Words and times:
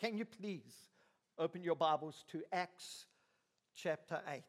Can 0.00 0.16
you 0.16 0.24
please 0.24 0.92
open 1.40 1.64
your 1.64 1.74
Bibles 1.74 2.24
to 2.30 2.44
Acts 2.52 3.06
chapter 3.74 4.20
8? 4.32 4.42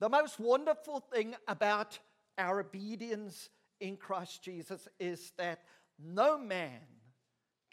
The 0.00 0.08
most 0.10 0.38
wonderful 0.38 1.00
thing 1.00 1.34
about 1.48 1.98
our 2.36 2.60
obedience 2.60 3.48
in 3.80 3.96
Christ 3.96 4.42
Jesus 4.42 4.86
is 4.98 5.32
that 5.38 5.60
no 5.98 6.36
man 6.36 6.82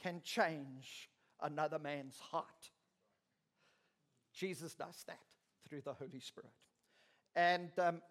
can 0.02 0.22
change 0.24 1.10
another 1.42 1.78
man's 1.78 2.18
heart. 2.20 2.72
Jesus 4.34 4.76
does 4.76 5.04
that 5.08 5.20
through 5.68 5.82
the 5.82 5.94
Holy 5.94 6.22
Spirit. 6.22 6.54
And 7.36 7.72
um, 7.80 8.02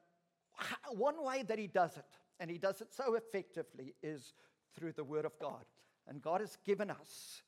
one 0.90 1.24
way 1.24 1.44
that 1.44 1.58
he 1.58 1.66
does 1.66 1.96
it, 1.96 2.18
and 2.40 2.50
he 2.50 2.58
does 2.58 2.82
it 2.82 2.88
so 2.92 3.14
effectively, 3.14 3.94
is 4.02 4.34
through 4.78 4.92
the 4.92 5.04
Word 5.04 5.24
of 5.24 5.38
God. 5.38 5.64
And 6.06 6.20
God 6.20 6.42
has 6.42 6.58
given 6.66 6.90
us 6.90 7.40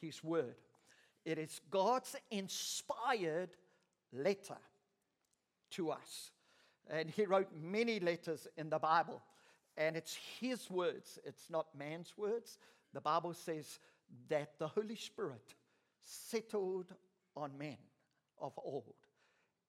His 0.00 0.22
Word. 0.22 0.56
It 1.24 1.38
is 1.38 1.60
God's 1.70 2.16
inspired 2.30 3.50
letter 4.12 4.58
to 5.72 5.90
us. 5.90 6.30
And 6.88 7.10
He 7.10 7.26
wrote 7.26 7.48
many 7.62 8.00
letters 8.00 8.48
in 8.56 8.70
the 8.70 8.78
Bible. 8.78 9.22
And 9.76 9.96
it's 9.96 10.18
His 10.40 10.70
words, 10.70 11.18
it's 11.24 11.48
not 11.50 11.66
man's 11.76 12.14
words. 12.16 12.58
The 12.92 13.00
Bible 13.00 13.34
says 13.34 13.78
that 14.28 14.58
the 14.58 14.68
Holy 14.68 14.96
Spirit 14.96 15.54
settled 16.02 16.92
on 17.36 17.56
men 17.56 17.76
of 18.40 18.52
old, 18.56 18.94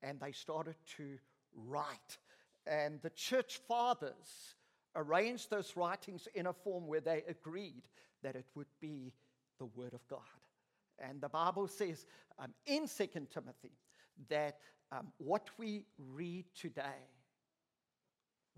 and 0.01 0.19
they 0.19 0.31
started 0.31 0.75
to 0.97 1.17
write. 1.53 2.17
And 2.65 3.01
the 3.01 3.09
church 3.11 3.59
fathers 3.67 4.55
arranged 4.95 5.49
those 5.49 5.75
writings 5.75 6.27
in 6.33 6.47
a 6.47 6.53
form 6.53 6.87
where 6.87 7.01
they 7.01 7.23
agreed 7.27 7.83
that 8.23 8.35
it 8.35 8.45
would 8.55 8.67
be 8.79 9.13
the 9.61 9.67
Word 9.79 9.93
of 9.93 10.05
God. 10.07 10.19
And 10.97 11.21
the 11.21 11.29
Bible 11.29 11.67
says 11.67 12.07
um, 12.39 12.51
in 12.65 12.87
2 12.87 13.07
Timothy 13.31 13.77
that 14.27 14.57
um, 14.91 15.09
what 15.19 15.49
we 15.59 15.85
read 15.99 16.45
today, 16.59 17.05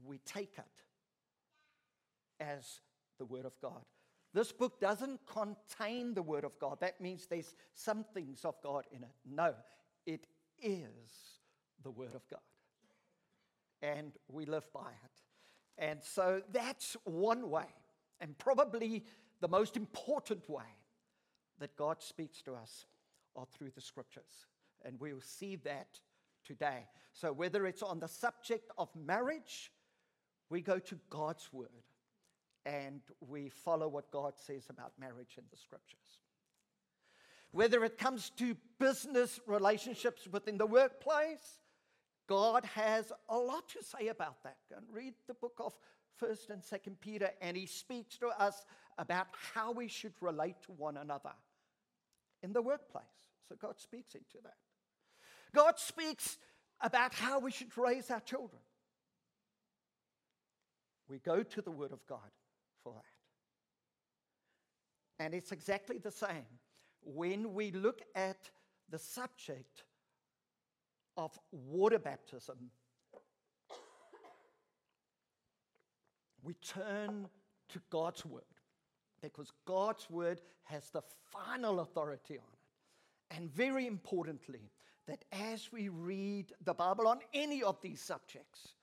we 0.02 0.20
take 0.20 0.54
it 0.58 0.64
as 2.42 2.80
the 3.20 3.26
Word 3.26 3.46
of 3.46 3.60
God. 3.62 3.82
This 4.34 4.54
book 4.54 4.80
doesn't 4.80 5.20
contain 5.28 6.14
the 6.14 6.22
Word 6.22 6.46
of 6.46 6.58
God. 6.58 6.78
That 6.80 7.02
means 7.02 7.28
there's 7.28 7.54
some 7.74 8.06
things 8.14 8.46
of 8.46 8.56
God 8.64 8.86
in 8.94 9.04
it. 9.04 9.16
No, 9.30 9.54
it 10.06 10.26
is 10.62 11.42
the 11.84 11.92
Word 11.92 12.16
of 12.16 12.26
God. 12.30 12.40
And 13.82 14.14
we 14.30 14.46
live 14.46 14.72
by 14.74 14.80
it. 15.04 15.22
And 15.78 16.00
so 16.02 16.42
that's 16.54 16.96
one 17.04 17.50
way, 17.50 17.68
and 18.22 18.38
probably 18.38 19.04
the 19.42 19.50
most 19.50 19.76
important 19.76 20.50
way 20.50 20.64
that 21.64 21.78
God 21.78 22.02
speaks 22.02 22.42
to 22.42 22.54
us 22.54 22.86
are 23.38 23.46
through 23.46 23.72
the 23.74 23.82
scriptures. 23.82 24.48
And 24.84 25.00
we'll 25.00 25.22
see 25.22 25.56
that 25.64 25.98
today. 26.46 26.88
So, 27.14 27.32
whether 27.32 27.66
it's 27.66 27.82
on 27.82 28.02
the 28.02 28.08
subject 28.08 28.70
of 28.78 28.90
marriage, 28.94 29.72
we 30.50 30.60
go 30.60 30.78
to 30.78 31.00
God's 31.10 31.48
word 31.54 31.70
and 32.66 33.00
we 33.22 33.48
follow 33.48 33.88
what 33.88 34.12
God 34.12 34.34
says 34.36 34.66
about 34.70 34.92
marriage 35.00 35.36
in 35.38 35.46
the 35.52 35.58
scriptures. 35.58 36.20
Whether 37.52 37.86
it 37.86 37.98
comes 37.98 38.30
to 38.32 38.58
business 38.78 39.40
relationships 39.48 40.28
within 40.30 40.58
the 40.58 40.66
workplace, 40.66 41.62
God 42.28 42.66
has 42.76 43.12
a 43.30 43.38
lot 43.38 43.70
to 43.70 43.84
say 43.84 44.10
about 44.10 44.44
that. 44.44 44.58
Go 44.70 44.78
and 44.78 44.88
read 44.92 45.14
the 45.28 45.34
book 45.34 45.56
of 45.60 45.74
1st 46.22 46.50
and 46.50 46.62
2nd 46.62 47.00
Peter, 47.00 47.30
and 47.42 47.56
he 47.56 47.68
speaks 47.68 48.18
to 48.18 48.28
us 48.28 48.66
about 48.98 49.28
how 49.54 49.72
we 49.72 49.88
should 49.88 50.14
relate 50.20 50.56
to 50.64 50.74
one 50.74 50.98
another 50.98 51.32
in 52.44 52.54
the 52.54 52.62
workplace. 52.62 53.06
So 53.50 53.56
God 53.60 53.80
speaks 53.80 54.14
into 54.14 54.38
that. 54.44 54.58
God 55.56 55.80
speaks 55.80 56.38
about 56.82 57.14
how 57.14 57.40
we 57.40 57.52
should 57.52 57.76
raise 57.78 58.12
our 58.12 58.20
children. 58.20 58.62
We 61.08 61.20
go 61.20 61.42
to 61.44 61.62
the 61.62 61.72
Word 61.72 61.92
of 61.92 62.06
God 62.08 62.20
for 62.84 62.94
that. 62.94 63.04
And 65.24 65.34
it's 65.34 65.52
exactly 65.52 65.98
the 65.98 66.12
same 66.12 66.46
when 67.06 67.54
we 67.54 67.72
look 67.72 68.02
at 68.16 68.50
the 68.90 69.00
subject 69.00 69.84
of 71.18 71.38
water 71.52 72.00
baptism, 72.00 72.58
we 76.42 76.54
turn 76.56 77.28
to 77.70 77.80
God's 77.90 78.26
word 78.26 78.44
because 79.24 79.52
God's 79.66 80.08
word 80.10 80.42
has 80.66 80.90
the 80.90 81.02
final 81.32 81.80
authority 81.80 82.36
on 82.36 82.44
it. 82.54 83.36
And 83.36 83.50
very 83.52 83.88
importantly, 83.88 84.70
that 85.08 85.24
as 85.32 85.72
we 85.72 85.90
read 85.90 86.52
the 86.64 86.74
Bible 86.74 87.08
on 87.08 87.20
any 87.34 87.64
of 87.64 87.82
these 87.82 88.02
subjects, 88.02 88.76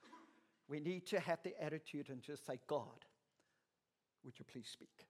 we 0.67 0.79
need 0.79 1.05
to 1.07 1.19
have 1.19 1.39
the 1.43 1.53
attitude 1.63 2.09
and 2.09 2.21
just 2.21 2.45
say, 2.45 2.59
God, 2.67 3.05
would 4.25 4.37
you 4.37 4.45
please 4.51 4.67
speak? 4.67 5.07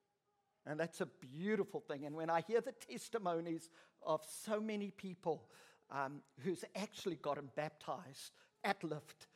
And 0.65 0.79
that's 0.79 1.01
a 1.01 1.07
beautiful 1.07 1.79
thing. 1.79 2.05
And 2.05 2.15
when 2.15 2.29
I 2.29 2.41
hear 2.41 2.61
the 2.61 2.73
testimonies 2.73 3.69
of 4.05 4.21
so 4.27 4.59
many 4.59 4.91
people 4.91 5.43
um, 5.89 6.21
who's 6.39 6.63
actually 6.75 7.15
gotten 7.15 7.49
baptized 7.55 8.31
at 8.63 8.83
Lift, 8.83 9.27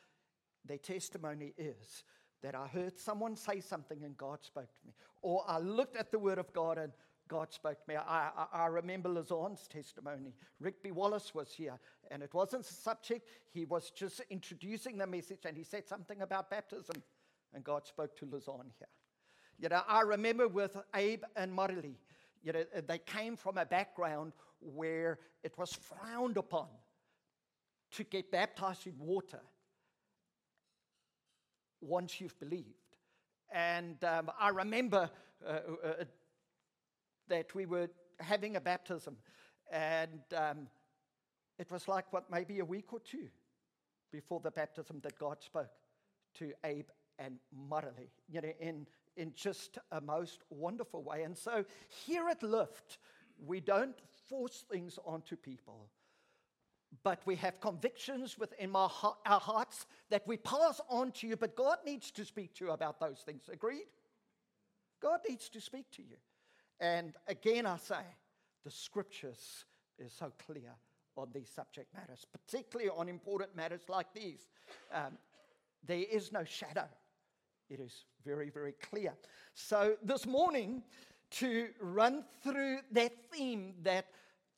their 0.66 0.78
testimony 0.78 1.54
is 1.58 2.04
that 2.46 2.54
I 2.54 2.68
heard 2.68 3.00
someone 3.00 3.36
say 3.36 3.60
something 3.60 4.04
and 4.04 4.16
God 4.16 4.44
spoke 4.44 4.72
to 4.72 4.86
me. 4.86 4.94
Or 5.24 5.44
I 5.48 5.58
looked 5.58 5.98
at 5.98 6.12
the 6.12 6.20
Word 6.20 6.38
of 6.38 6.54
God 6.54 6.78
and 6.78 6.92
God 7.28 7.52
spoke 7.52 7.84
to 7.84 7.90
me. 7.90 7.96
I, 7.96 8.30
I, 8.38 8.46
I 8.54 8.66
remember 8.68 9.10
Lazon's 9.10 9.68
testimony. 9.68 10.32
B. 10.84 10.92
Wallace 10.92 11.34
was 11.34 11.52
here, 11.52 11.80
and 12.12 12.22
it 12.22 12.36
wasn't 12.36 12.62
a 12.62 12.72
subject. 12.72 13.28
He 13.52 13.66
was 13.66 13.90
just 13.90 14.22
introducing 14.30 15.00
the 15.00 15.08
message, 15.08 15.40
and 15.46 15.58
he 15.58 15.64
said 15.64 15.88
something 15.88 16.22
about 16.22 16.52
baptism, 16.52 17.02
and 17.56 17.64
God 17.64 17.88
spoke 17.88 18.16
to 18.18 18.26
Lazon 18.26 18.72
here. 18.78 18.88
You 19.58 19.70
know, 19.70 19.82
I 19.88 20.02
remember 20.02 20.48
with 20.48 20.78
Abe 20.94 21.24
and 21.36 21.52
Marley, 21.52 21.98
you 22.44 22.54
know, 22.54 22.64
they 22.88 23.00
came 23.00 23.36
from 23.38 23.58
a 23.58 23.66
background 23.66 24.34
where 24.60 25.18
it 25.44 25.58
was 25.58 25.74
frowned 25.74 26.38
upon 26.38 26.68
to 27.94 28.04
get 28.04 28.30
baptized 28.30 28.86
in 28.86 28.94
water 29.00 29.42
once 31.88 32.20
you've 32.20 32.40
believed. 32.40 32.98
And 33.52 34.04
um, 34.04 34.32
I 34.40 34.50
remember 34.50 35.10
uh, 35.46 35.50
uh, 35.50 36.04
that 37.28 37.54
we 37.56 37.66
were 37.66 37.90
having 38.20 38.56
a 38.56 38.62
baptism, 38.62 39.18
and 39.72 40.22
um, 40.36 40.68
it 41.58 41.72
was 41.72 41.88
like, 41.88 42.12
what, 42.12 42.30
maybe 42.30 42.60
a 42.60 42.66
week 42.66 42.94
or 42.94 43.00
two 43.00 43.28
before 44.12 44.40
the 44.40 44.52
baptism 44.52 45.00
that 45.04 45.18
God 45.20 45.42
spoke 45.42 45.72
to 46.36 46.52
Abe 46.64 46.90
and 47.20 47.38
Marley, 47.52 48.10
you 48.28 48.42
know, 48.42 48.54
in 48.60 48.86
in 49.18 49.32
just 49.34 49.78
a 49.92 50.02
most 50.02 50.42
wonderful 50.50 51.04
way. 51.04 51.24
And 51.24 51.38
so 51.38 51.66
here 52.06 52.28
at 52.28 52.44
Lift, 52.44 52.98
we 53.46 53.60
don't 53.60 53.98
force 54.30 54.66
things 54.70 55.00
onto 55.06 55.36
people, 55.36 55.90
but 57.04 57.20
we 57.26 57.36
have 57.36 57.60
convictions 57.60 58.38
within 58.38 58.76
our 58.76 58.90
hearts 58.90 59.86
that 60.10 60.28
we 60.28 60.38
pass 60.38 60.80
on 60.90 61.12
to 61.14 61.28
you, 61.28 61.36
but 61.36 61.56
God 61.56 61.78
needs 61.86 62.12
to 62.12 62.26
speak 62.26 62.54
to 62.56 62.66
you 62.66 62.72
about 62.72 63.00
those 63.00 63.20
things. 63.26 63.50
Agreed? 63.52 63.86
God 65.02 65.20
needs 65.28 65.50
to 65.50 65.62
speak 65.62 65.92
to 65.92 66.02
you. 66.02 66.18
And 66.80 67.14
again, 67.28 67.66
I 67.66 67.78
say, 67.78 68.04
the 68.64 68.72
scriptures 68.72 69.66
is 70.00 70.12
so 70.14 70.32
clear 70.46 70.72
on 71.16 71.30
these 71.34 71.50
subject 71.50 71.94
matters, 71.94 72.26
particularly 72.32 72.90
on 72.90 73.08
important 73.08 73.56
matters 73.56 73.82
like 73.88 74.08
these. 74.14 74.48
Um, 74.94 75.18
there 75.86 76.04
is 76.12 76.32
no 76.32 76.44
shadow 76.44 76.88
it 77.70 77.80
is 77.80 78.06
very, 78.24 78.50
very 78.50 78.74
clear. 78.74 79.14
So, 79.54 79.96
this 80.04 80.26
morning, 80.26 80.84
to 81.32 81.70
run 81.80 82.24
through 82.44 82.80
that 82.92 83.12
theme 83.32 83.74
that 83.84 84.06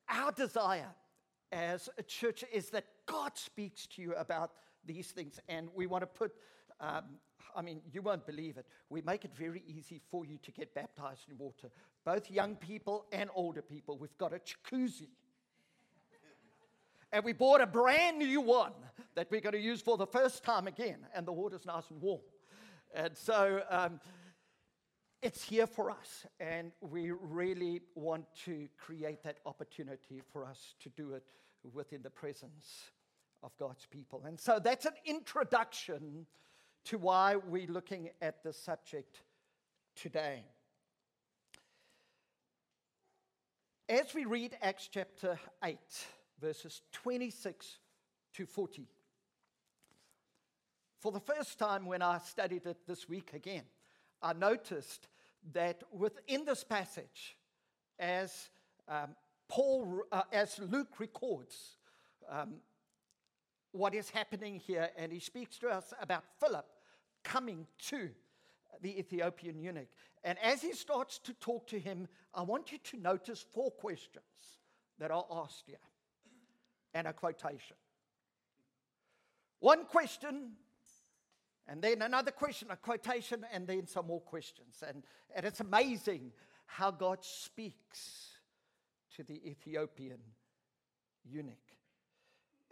our 0.09 0.31
desire 0.31 0.89
as 1.51 1.89
a 1.97 2.03
church 2.03 2.43
is 2.51 2.69
that 2.69 2.85
God 3.05 3.37
speaks 3.37 3.87
to 3.87 4.01
you 4.01 4.13
about 4.15 4.51
these 4.85 5.07
things. 5.07 5.39
And 5.47 5.69
we 5.75 5.87
want 5.87 6.01
to 6.01 6.07
put, 6.07 6.33
um, 6.79 7.03
I 7.55 7.61
mean, 7.61 7.81
you 7.91 8.01
won't 8.01 8.25
believe 8.25 8.57
it. 8.57 8.65
We 8.89 9.01
make 9.01 9.25
it 9.25 9.35
very 9.35 9.63
easy 9.67 10.01
for 10.11 10.25
you 10.25 10.37
to 10.43 10.51
get 10.51 10.73
baptized 10.73 11.29
in 11.29 11.37
water, 11.37 11.69
both 12.05 12.29
young 12.31 12.55
people 12.55 13.05
and 13.11 13.29
older 13.35 13.61
people. 13.61 13.97
We've 13.97 14.17
got 14.17 14.33
a 14.33 14.39
jacuzzi. 14.39 15.09
and 17.11 17.23
we 17.23 17.33
bought 17.33 17.61
a 17.61 17.67
brand 17.67 18.19
new 18.19 18.41
one 18.41 18.73
that 19.15 19.29
we're 19.31 19.41
going 19.41 19.53
to 19.53 19.59
use 19.59 19.81
for 19.81 19.97
the 19.97 20.07
first 20.07 20.43
time 20.43 20.67
again, 20.67 20.97
and 21.15 21.25
the 21.25 21.33
water's 21.33 21.65
nice 21.65 21.89
and 21.89 22.01
warm. 22.01 22.21
And 22.93 23.15
so 23.17 23.61
um, 23.69 23.99
it's 25.21 25.43
here 25.43 25.67
for 25.67 25.89
us, 25.89 26.25
and 26.39 26.71
we 26.81 27.11
really 27.11 27.81
want 27.95 28.25
to 28.45 28.67
create 28.77 29.23
that 29.23 29.39
opportunity 29.45 30.21
for 30.31 30.45
us 30.45 30.75
to 30.81 30.89
do 30.89 31.13
it 31.13 31.23
within 31.73 32.01
the 32.01 32.09
presence 32.09 32.91
of 33.43 33.51
God's 33.57 33.85
people. 33.87 34.23
And 34.25 34.39
so 34.39 34.59
that's 34.63 34.85
an 34.85 34.93
introduction 35.05 36.27
to 36.85 36.97
why 36.97 37.35
we're 37.35 37.67
looking 37.67 38.09
at 38.21 38.43
the 38.43 38.53
subject 38.53 39.21
today. 39.95 40.43
As 43.89 44.13
we 44.13 44.25
read 44.25 44.55
Acts 44.61 44.89
chapter 44.91 45.39
8, 45.63 45.77
verses 46.39 46.81
26 46.91 47.79
to 48.33 48.45
40, 48.45 48.87
for 50.99 51.11
the 51.11 51.19
first 51.19 51.57
time 51.57 51.85
when 51.85 52.01
I 52.01 52.19
studied 52.19 52.65
it 52.65 52.77
this 52.87 53.07
week 53.07 53.31
again, 53.33 53.63
I 54.21 54.33
noticed 54.33 55.07
that 55.53 55.83
within 55.91 56.45
this 56.45 56.63
passage, 56.63 57.37
as 57.99 58.49
um, 58.87 59.15
Paul, 59.47 60.01
uh, 60.11 60.23
as 60.31 60.59
Luke 60.59 60.99
records 60.99 61.77
um, 62.29 62.55
what 63.71 63.93
is 63.93 64.09
happening 64.09 64.59
here, 64.59 64.89
and 64.97 65.11
he 65.11 65.19
speaks 65.19 65.57
to 65.59 65.69
us 65.69 65.93
about 66.01 66.23
Philip 66.39 66.65
coming 67.23 67.67
to 67.87 68.09
the 68.81 68.99
Ethiopian 68.99 69.59
eunuch. 69.59 69.87
And 70.23 70.37
as 70.43 70.61
he 70.61 70.73
starts 70.73 71.19
to 71.19 71.33
talk 71.33 71.67
to 71.67 71.79
him, 71.79 72.07
I 72.33 72.41
want 72.41 72.71
you 72.71 72.77
to 72.79 72.97
notice 72.97 73.45
four 73.53 73.71
questions 73.71 74.25
that 74.99 75.11
are 75.11 75.25
asked 75.31 75.63
here 75.67 75.77
and 76.93 77.07
a 77.07 77.13
quotation. 77.13 77.77
One 79.59 79.85
question, 79.85 80.53
and 81.67 81.81
then 81.81 82.01
another 82.01 82.31
question, 82.31 82.69
a 82.71 82.77
quotation, 82.77 83.45
and 83.51 83.67
then 83.67 83.87
some 83.87 84.07
more 84.07 84.21
questions. 84.21 84.83
And, 84.87 85.03
and 85.35 85.45
it's 85.45 85.59
amazing 85.59 86.31
how 86.65 86.91
God 86.91 87.19
speaks 87.21 88.31
to 89.15 89.23
the 89.23 89.49
Ethiopian 89.49 90.19
eunuch. 91.25 91.55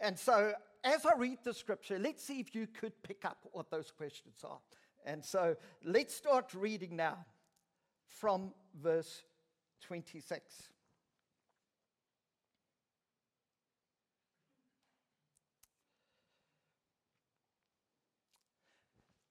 And 0.00 0.18
so, 0.18 0.52
as 0.84 1.04
I 1.04 1.14
read 1.16 1.38
the 1.42 1.52
scripture, 1.52 1.98
let's 1.98 2.22
see 2.22 2.40
if 2.40 2.54
you 2.54 2.66
could 2.66 2.92
pick 3.02 3.24
up 3.24 3.38
what 3.52 3.70
those 3.70 3.90
questions 3.90 4.44
are. 4.44 4.58
And 5.04 5.24
so, 5.24 5.56
let's 5.84 6.14
start 6.14 6.54
reading 6.54 6.96
now 6.96 7.18
from 8.06 8.52
verse 8.80 9.22
26. 9.82 10.70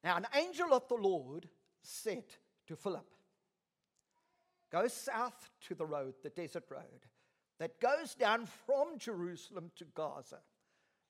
Now, 0.06 0.18
an 0.18 0.28
angel 0.36 0.72
of 0.72 0.88
the 0.88 0.96
Lord 0.96 1.50
said 1.81 2.25
to 2.68 2.75
Philip, 2.75 3.07
Go 4.72 4.88
south 4.88 5.50
to 5.68 5.74
the 5.74 5.88
road, 5.88 6.13
the 6.22 6.30
desert 6.30 6.66
road, 6.69 7.07
that 7.60 7.81
goes 7.81 8.13
down 8.13 8.46
from 8.68 9.00
Jerusalem 9.00 9.72
to 9.78 9.86
Gaza. 9.96 10.42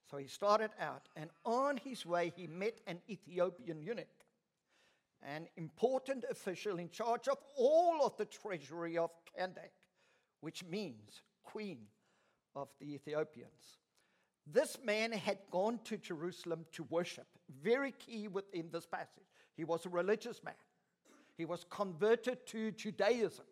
So 0.09 0.15
he 0.15 0.27
started 0.27 0.71
out, 0.79 1.09
and 1.17 1.29
on 1.43 1.75
his 1.75 2.05
way, 2.05 2.31
he 2.33 2.47
met 2.47 2.79
an 2.87 2.99
Ethiopian 3.09 3.81
eunuch, 3.81 4.07
an 5.21 5.47
important 5.57 6.23
official 6.31 6.79
in 6.79 6.89
charge 6.89 7.27
of 7.27 7.37
all 7.57 8.05
of 8.05 8.15
the 8.15 8.25
treasury 8.25 8.97
of 8.97 9.11
Candace, 9.37 9.89
which 10.39 10.63
means 10.63 11.21
queen 11.43 11.79
of 12.55 12.69
the 12.79 12.93
Ethiopians. 12.93 13.79
This 14.47 14.77
man 14.85 15.11
had 15.11 15.39
gone 15.51 15.79
to 15.83 15.97
Jerusalem 15.97 16.65
to 16.73 16.83
worship. 16.83 17.27
Very 17.61 17.91
key 17.91 18.27
within 18.27 18.69
this 18.71 18.85
passage. 18.85 19.23
He 19.55 19.63
was 19.63 19.85
a 19.85 19.89
religious 19.89 20.43
man, 20.43 20.55
he 21.37 21.45
was 21.45 21.65
converted 21.69 22.45
to 22.47 22.71
Judaism. 22.71 23.45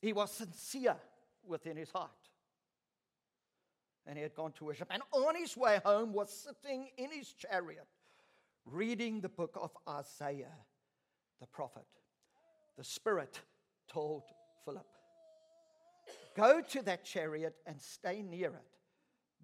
He 0.00 0.12
was 0.12 0.32
sincere 0.32 0.96
within 1.46 1.76
his 1.76 1.92
heart. 1.92 2.10
And 4.04 4.18
he 4.18 4.22
had 4.24 4.34
gone 4.34 4.50
to 4.54 4.64
worship. 4.64 4.88
And 4.90 5.00
on 5.12 5.36
his 5.36 5.56
way 5.56 5.80
home 5.84 6.12
was 6.12 6.28
sitting 6.28 6.88
in 6.98 7.12
his 7.12 7.32
chariot 7.32 7.86
reading 8.64 9.20
the 9.20 9.28
book 9.28 9.56
of 9.60 9.70
Isaiah 9.88 10.56
the 11.42 11.46
prophet. 11.46 11.86
The 12.78 12.84
Spirit 12.84 13.40
told 13.88 14.22
Philip, 14.64 14.86
Go 16.36 16.62
to 16.62 16.82
that 16.82 17.04
chariot 17.04 17.56
and 17.66 17.80
stay 17.80 18.22
near 18.22 18.48
it. 18.48 18.78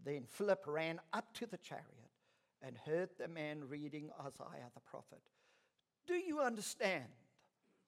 Then 0.05 0.25
Philip 0.29 0.65
ran 0.67 1.01
up 1.13 1.33
to 1.35 1.47
the 1.47 1.59
chariot 1.59 1.85
and 2.63 2.77
heard 2.77 3.11
the 3.19 3.29
man 3.29 3.63
reading 3.69 4.11
Isaiah 4.21 4.71
the 4.75 4.81
prophet. 4.81 5.23
Do 6.07 6.15
you 6.15 6.41
understand 6.41 7.05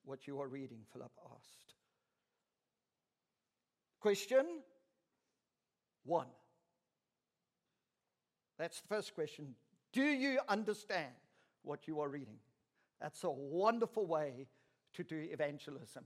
what 0.04 0.26
you 0.26 0.40
are 0.40 0.48
reading? 0.48 0.80
Philip 0.92 1.12
asked. 1.34 1.74
Question 4.00 4.46
one. 6.04 6.26
That's 8.58 8.80
the 8.80 8.88
first 8.88 9.14
question. 9.14 9.54
Do 9.92 10.02
you 10.02 10.38
understand 10.48 11.12
what 11.62 11.88
you 11.88 12.00
are 12.00 12.08
reading? 12.08 12.38
That's 13.00 13.24
a 13.24 13.30
wonderful 13.30 14.06
way 14.06 14.46
to 14.94 15.04
do 15.04 15.26
evangelism 15.30 16.04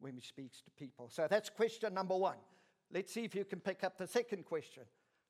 when 0.00 0.14
we 0.14 0.20
speak 0.20 0.52
to 0.52 0.70
people. 0.76 1.08
So 1.08 1.26
that's 1.30 1.48
question 1.48 1.94
number 1.94 2.16
one. 2.16 2.36
Let's 2.92 3.12
see 3.12 3.24
if 3.24 3.34
you 3.34 3.44
can 3.44 3.60
pick 3.60 3.84
up 3.84 3.96
the 3.98 4.06
second 4.06 4.44
question. 4.44 4.82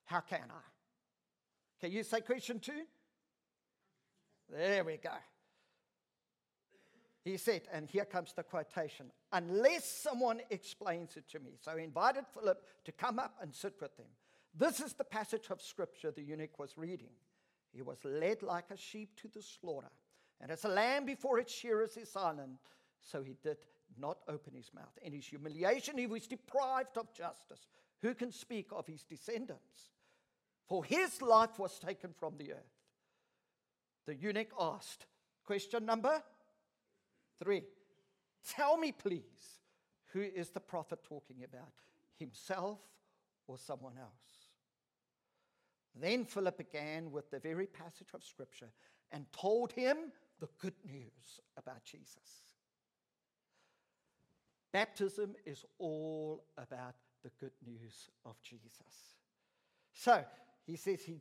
How 0.04 0.20
can 0.20 0.48
I? 0.50 0.62
Can 1.80 1.92
you 1.92 2.02
say 2.02 2.20
question 2.20 2.60
two? 2.60 2.84
There 4.50 4.84
we 4.84 4.98
go. 4.98 5.10
He 7.24 7.36
said, 7.36 7.62
and 7.72 7.88
here 7.88 8.04
comes 8.04 8.32
the 8.32 8.42
quotation 8.42 9.12
unless 9.32 9.84
someone 9.84 10.40
explains 10.50 11.16
it 11.16 11.28
to 11.30 11.38
me. 11.38 11.52
So 11.60 11.76
he 11.76 11.84
invited 11.84 12.24
Philip 12.34 12.62
to 12.84 12.92
come 12.92 13.18
up 13.18 13.36
and 13.40 13.54
sit 13.54 13.74
with 13.80 13.96
him. 13.96 14.06
This 14.54 14.80
is 14.80 14.92
the 14.92 15.04
passage 15.04 15.46
of 15.50 15.62
scripture 15.62 16.10
the 16.10 16.22
eunuch 16.22 16.58
was 16.58 16.76
reading. 16.76 17.12
He 17.72 17.80
was 17.80 17.98
led 18.04 18.42
like 18.42 18.66
a 18.70 18.76
sheep 18.76 19.16
to 19.22 19.28
the 19.28 19.40
slaughter, 19.40 19.90
and 20.40 20.50
as 20.50 20.64
a 20.64 20.68
lamb 20.68 21.06
before 21.06 21.38
its 21.38 21.54
shearers 21.54 21.96
is 21.96 22.10
silent, 22.10 22.58
so 23.00 23.22
he 23.22 23.36
did 23.42 23.56
not 23.98 24.18
open 24.28 24.54
his 24.54 24.70
mouth. 24.74 24.92
In 25.00 25.12
his 25.12 25.26
humiliation, 25.26 25.96
he 25.96 26.06
was 26.06 26.26
deprived 26.26 26.98
of 26.98 27.14
justice. 27.14 27.66
Who 28.02 28.14
can 28.14 28.32
speak 28.32 28.68
of 28.72 28.86
his 28.86 29.04
descendants? 29.04 29.90
For 30.66 30.84
his 30.84 31.22
life 31.22 31.58
was 31.58 31.78
taken 31.78 32.12
from 32.12 32.36
the 32.36 32.52
earth. 32.52 32.82
The 34.06 34.14
eunuch 34.14 34.52
asked, 34.58 35.06
question 35.44 35.86
number 35.86 36.22
three 37.42 37.62
Tell 38.56 38.76
me, 38.76 38.90
please, 38.90 39.60
who 40.12 40.20
is 40.20 40.50
the 40.50 40.60
prophet 40.60 41.04
talking 41.04 41.44
about? 41.44 41.72
Himself 42.18 42.80
or 43.46 43.56
someone 43.56 43.98
else? 43.98 44.50
Then 45.94 46.24
Philip 46.24 46.58
began 46.58 47.10
with 47.12 47.30
the 47.30 47.38
very 47.38 47.66
passage 47.66 48.08
of 48.14 48.24
Scripture 48.24 48.70
and 49.12 49.26
told 49.32 49.72
him 49.72 50.12
the 50.40 50.48
good 50.58 50.74
news 50.84 51.40
about 51.56 51.84
Jesus. 51.84 52.56
Baptism 54.72 55.36
is 55.44 55.64
all 55.78 56.44
about 56.56 56.94
the 57.22 57.30
good 57.40 57.52
news 57.66 58.10
of 58.24 58.40
Jesus. 58.42 59.16
So 59.92 60.24
he 60.66 60.76
says 60.76 61.02
he 61.02 61.20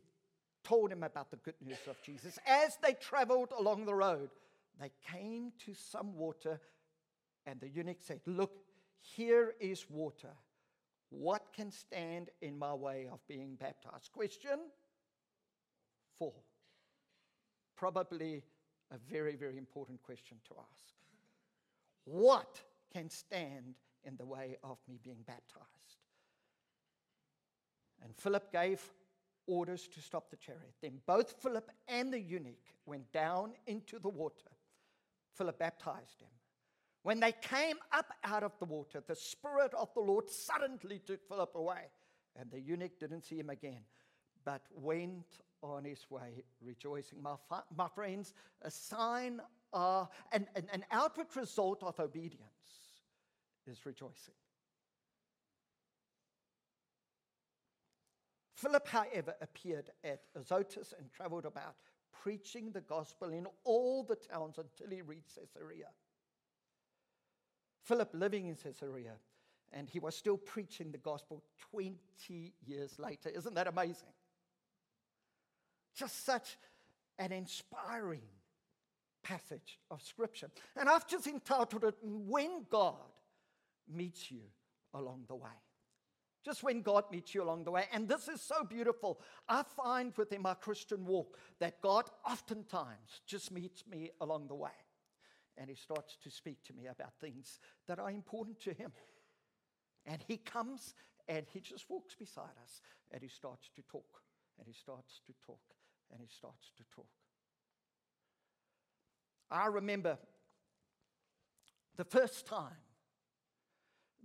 told 0.64 0.92
him 0.92 1.02
about 1.02 1.30
the 1.30 1.36
good 1.38 1.54
news 1.64 1.78
of 1.88 2.00
Jesus. 2.02 2.38
As 2.46 2.78
they 2.82 2.94
traveled 2.94 3.52
along 3.58 3.84
the 3.84 3.94
road, 3.94 4.30
they 4.80 4.90
came 5.12 5.52
to 5.66 5.74
some 5.74 6.16
water, 6.16 6.60
and 7.46 7.60
the 7.60 7.68
eunuch 7.68 7.98
said, 8.00 8.20
Look, 8.26 8.52
here 9.00 9.54
is 9.60 9.86
water. 9.90 10.32
What 11.10 11.52
can 11.54 11.70
stand 11.70 12.30
in 12.40 12.58
my 12.58 12.72
way 12.72 13.08
of 13.12 13.20
being 13.28 13.56
baptized? 13.56 14.12
Question 14.12 14.58
four. 16.18 16.32
Probably 17.76 18.42
a 18.90 18.96
very, 19.10 19.36
very 19.36 19.58
important 19.58 20.02
question 20.02 20.38
to 20.48 20.54
ask. 20.58 20.94
What 22.04 22.60
can 22.92 23.10
stand 23.10 23.74
in 24.04 24.16
the 24.16 24.26
way 24.26 24.56
of 24.62 24.78
me 24.88 24.98
being 25.02 25.22
baptized. 25.26 25.81
And 28.02 28.14
Philip 28.16 28.50
gave 28.52 28.82
orders 29.46 29.88
to 29.88 30.00
stop 30.00 30.30
the 30.30 30.36
chariot. 30.36 30.74
Then 30.80 31.00
both 31.06 31.34
Philip 31.42 31.70
and 31.88 32.12
the 32.12 32.20
eunuch 32.20 32.64
went 32.86 33.10
down 33.12 33.52
into 33.66 33.98
the 33.98 34.08
water. 34.08 34.50
Philip 35.34 35.58
baptized 35.58 36.20
him. 36.20 36.28
When 37.02 37.18
they 37.18 37.32
came 37.32 37.76
up 37.90 38.12
out 38.22 38.44
of 38.44 38.52
the 38.58 38.64
water, 38.64 39.02
the 39.06 39.16
Spirit 39.16 39.74
of 39.74 39.92
the 39.94 40.00
Lord 40.00 40.30
suddenly 40.30 41.00
took 41.00 41.26
Philip 41.26 41.54
away, 41.56 41.90
and 42.36 42.50
the 42.50 42.60
eunuch 42.60 42.98
didn't 43.00 43.24
see 43.24 43.38
him 43.38 43.50
again, 43.50 43.80
but 44.44 44.62
went 44.72 45.40
on 45.62 45.84
his 45.84 46.08
way 46.10 46.44
rejoicing. 46.60 47.20
My, 47.20 47.34
my 47.76 47.88
friends, 47.88 48.34
a 48.62 48.70
sign, 48.70 49.40
uh, 49.72 50.06
an, 50.32 50.46
an, 50.54 50.68
an 50.72 50.84
outward 50.92 51.26
result 51.34 51.82
of 51.82 51.98
obedience 51.98 52.40
is 53.66 53.84
rejoicing. 53.84 54.34
Philip, 58.62 58.86
however, 58.86 59.34
appeared 59.40 59.90
at 60.04 60.20
Azotus 60.36 60.94
and 60.96 61.10
traveled 61.10 61.46
about, 61.46 61.74
preaching 62.22 62.70
the 62.70 62.80
gospel 62.80 63.30
in 63.30 63.48
all 63.64 64.04
the 64.04 64.14
towns 64.14 64.56
until 64.56 64.94
he 64.94 65.02
reached 65.02 65.34
Caesarea. 65.34 65.88
Philip 67.82 68.10
living 68.12 68.46
in 68.46 68.54
Caesarea, 68.54 69.14
and 69.72 69.88
he 69.90 69.98
was 69.98 70.14
still 70.14 70.36
preaching 70.36 70.92
the 70.92 70.98
gospel 70.98 71.42
20 71.72 71.98
years 72.64 73.00
later. 73.00 73.30
Isn't 73.30 73.54
that 73.56 73.66
amazing? 73.66 74.12
Just 75.96 76.24
such 76.24 76.56
an 77.18 77.32
inspiring 77.32 78.22
passage 79.24 79.80
of 79.90 80.00
Scripture. 80.02 80.50
And 80.76 80.88
I've 80.88 81.08
just 81.08 81.26
entitled 81.26 81.82
it, 81.82 81.96
When 82.00 82.64
God 82.70 82.94
Meets 83.92 84.30
You 84.30 84.42
Along 84.94 85.24
the 85.26 85.34
Way. 85.34 85.50
Just 86.44 86.62
when 86.62 86.82
God 86.82 87.04
meets 87.10 87.34
you 87.34 87.42
along 87.42 87.64
the 87.64 87.70
way. 87.70 87.84
And 87.92 88.08
this 88.08 88.26
is 88.26 88.40
so 88.40 88.64
beautiful. 88.64 89.20
I 89.48 89.62
find 89.62 90.12
within 90.16 90.42
my 90.42 90.54
Christian 90.54 91.06
walk 91.06 91.38
that 91.60 91.80
God 91.80 92.10
oftentimes 92.28 93.20
just 93.26 93.52
meets 93.52 93.86
me 93.86 94.10
along 94.20 94.48
the 94.48 94.56
way. 94.56 94.70
And 95.56 95.70
He 95.70 95.76
starts 95.76 96.16
to 96.24 96.30
speak 96.30 96.62
to 96.64 96.72
me 96.72 96.86
about 96.86 97.12
things 97.20 97.60
that 97.86 98.00
are 98.00 98.10
important 98.10 98.58
to 98.60 98.72
Him. 98.72 98.92
And 100.04 100.20
He 100.26 100.36
comes 100.36 100.94
and 101.28 101.46
He 101.52 101.60
just 101.60 101.88
walks 101.88 102.16
beside 102.16 102.56
us 102.64 102.80
and 103.12 103.22
He 103.22 103.28
starts 103.28 103.70
to 103.76 103.82
talk. 103.82 104.22
And 104.58 104.66
He 104.66 104.74
starts 104.74 105.20
to 105.26 105.32
talk. 105.46 105.60
And 106.10 106.20
He 106.20 106.28
starts 106.28 106.72
to 106.76 106.82
talk. 106.94 107.06
I 109.48 109.66
remember 109.66 110.18
the 111.96 112.04
first 112.04 112.46
time 112.46 112.82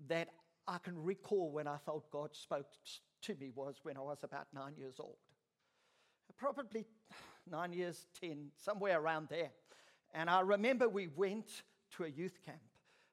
that 0.07 0.29
I 0.67 0.77
can 0.79 1.01
recall 1.01 1.51
when 1.51 1.67
I 1.67 1.77
felt 1.77 2.12
God 2.12 2.36
spoke 2.36 2.67
to 3.21 3.36
me 3.36 3.50
was 3.55 3.79
when 3.83 3.97
I 3.97 4.01
was 4.01 4.19
about 4.24 4.47
nine 4.53 4.74
years 4.77 4.95
old. 5.00 5.17
Probably 6.38 6.86
nine 7.50 7.74
years, 7.74 8.05
ten, 8.19 8.47
somewhere 8.57 9.00
around 9.00 9.27
there. 9.29 9.51
And 10.13 10.29
I 10.29 10.41
remember 10.41 10.88
we 10.88 11.07
went 11.07 11.63
to 11.95 12.03
a 12.03 12.07
youth 12.07 12.39
camp, 12.45 12.62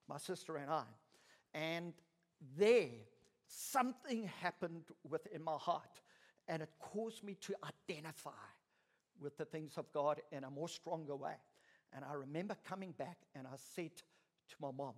my 0.08 0.18
sister 0.18 0.56
and 0.56 0.70
I. 0.70 0.84
And 1.54 1.94
there, 2.58 2.90
something 3.46 4.30
happened 4.40 4.84
within 5.08 5.42
my 5.42 5.56
heart, 5.56 6.00
and 6.48 6.62
it 6.62 6.70
caused 6.80 7.22
me 7.22 7.36
to 7.42 7.54
identify 7.88 8.30
with 9.20 9.38
the 9.38 9.44
things 9.44 9.78
of 9.78 9.90
God 9.92 10.20
in 10.32 10.44
a 10.44 10.50
more 10.50 10.68
stronger 10.68 11.14
way. 11.14 11.36
And 11.94 12.04
I 12.04 12.14
remember 12.14 12.56
coming 12.68 12.92
back 12.92 13.18
and 13.34 13.46
I 13.46 13.56
said 13.74 13.92
to 14.48 14.56
my 14.60 14.72
mom, 14.72 14.94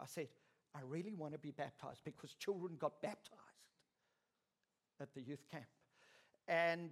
I 0.00 0.06
said, 0.06 0.28
I 0.74 0.80
really 0.86 1.14
want 1.14 1.32
to 1.32 1.38
be 1.38 1.50
baptized 1.50 2.02
because 2.04 2.34
children 2.34 2.76
got 2.78 3.00
baptized 3.02 3.38
at 5.00 5.12
the 5.14 5.20
youth 5.22 5.44
camp. 5.50 5.66
And 6.48 6.90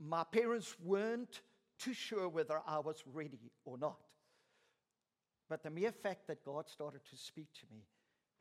my 0.00 0.24
parents 0.24 0.74
weren't 0.82 1.42
too 1.78 1.92
sure 1.92 2.28
whether 2.28 2.60
I 2.66 2.78
was 2.78 3.02
ready 3.12 3.52
or 3.64 3.76
not. 3.78 3.98
But 5.48 5.62
the 5.62 5.70
mere 5.70 5.92
fact 5.92 6.26
that 6.26 6.44
God 6.44 6.68
started 6.68 7.02
to 7.10 7.16
speak 7.16 7.48
to 7.60 7.66
me 7.70 7.84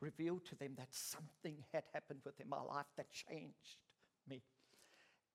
revealed 0.02 0.46
to 0.46 0.56
them 0.56 0.74
that 0.78 0.90
something 0.92 1.64
had 1.74 1.84
happened 1.94 2.20
within 2.26 2.50
my 2.50 2.62
life 2.62 2.88
that 2.98 3.12
changed 3.12 3.78
me. 4.28 4.42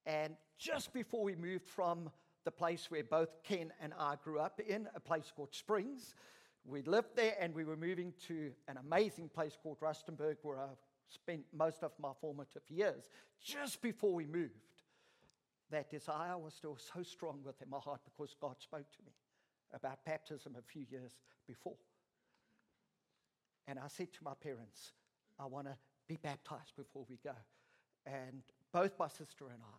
And 0.07 0.35
just 0.59 0.93
before 0.93 1.23
we 1.23 1.37
moved 1.37 1.69
from 1.69 2.11
the 2.45 2.51
place 2.51 2.91
where 2.91 3.05
both 3.05 3.43
Ken 3.43 3.73
and 3.81 3.93
I 3.99 4.17
grew 4.23 4.39
up 4.39 4.61
in, 4.61 4.89
a 4.95 5.01
place 5.01 5.33
called 5.35 5.55
Springs. 5.55 6.15
We 6.65 6.83
lived 6.83 7.17
there 7.17 7.35
and 7.41 7.55
we 7.55 7.65
were 7.65 7.77
moving 7.77 8.13
to 8.29 8.53
an 8.69 8.77
amazing 8.77 9.29
place 9.29 9.57
called 9.61 9.79
Rustenburg 9.81 10.37
where 10.43 10.61
I 10.61 10.69
spent 11.09 11.45
most 11.53 11.83
of 11.83 11.93
my 11.99 12.11
formative 12.21 12.63
years. 12.69 13.09
Just 13.43 13.81
before 13.83 14.15
we 14.15 14.27
moved, 14.27 14.53
that 15.71 15.91
desire 15.91 16.37
was 16.37 16.55
still 16.55 16.77
so 16.95 17.03
strong 17.03 17.41
within 17.45 17.71
my 17.71 17.79
heart 17.79 18.01
because 18.05 18.35
God 18.41 18.57
spoke 18.61 18.91
to 18.93 19.03
me 19.05 19.13
about 19.73 20.05
baptism 20.05 20.57
a 20.59 20.63
few 20.63 20.85
years 20.91 21.13
before. 21.47 21.77
And 23.67 23.79
I 23.79 23.87
said 23.89 24.13
to 24.15 24.25
my 24.25 24.35
parents, 24.35 24.93
I 25.39 25.47
want 25.47 25.67
to 25.69 25.77
be 26.09 26.17
baptized 26.17 26.75
before 26.77 27.07
we 27.09 27.19
go. 27.23 27.37
And 28.05 28.43
both 28.73 28.99
my 28.99 29.09
sister 29.09 29.47
and 29.47 29.63
I 29.63 29.79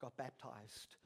got 0.00 0.16
baptized 0.16 0.96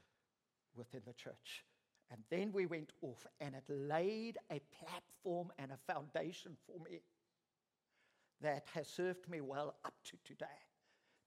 within 0.75 1.01
the 1.05 1.13
church. 1.13 1.65
And 2.11 2.21
then 2.29 2.51
we 2.51 2.65
went 2.65 2.91
off, 3.01 3.25
and 3.41 3.55
it 3.55 3.63
laid 3.67 4.37
a 4.51 4.61
platform 4.79 5.51
and 5.57 5.71
a 5.71 5.93
foundation 5.93 6.55
for 6.65 6.79
me 6.83 7.01
that 8.41 8.67
has 8.73 8.87
served 8.87 9.27
me 9.27 9.41
well 9.41 9.75
up 9.83 9.95
to 10.05 10.17
today. 10.23 10.45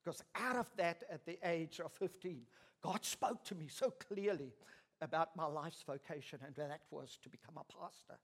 Because 0.03 0.23
out 0.37 0.57
of 0.57 0.71
that, 0.77 1.03
at 1.11 1.27
the 1.27 1.39
age 1.45 1.81
of 1.81 1.93
15, 1.93 2.43
God 2.83 3.05
spoke 3.05 3.45
to 3.45 3.55
me 3.55 3.67
so 3.69 3.91
clearly 3.91 4.53
about 5.01 5.37
my 5.37 5.47
life's 5.47 5.83
vocation, 5.83 6.39
and 6.45 6.55
that 6.57 6.81
was 6.91 7.19
to 7.23 7.29
become 7.29 7.57
a 7.57 7.65
pastor. 7.81 8.19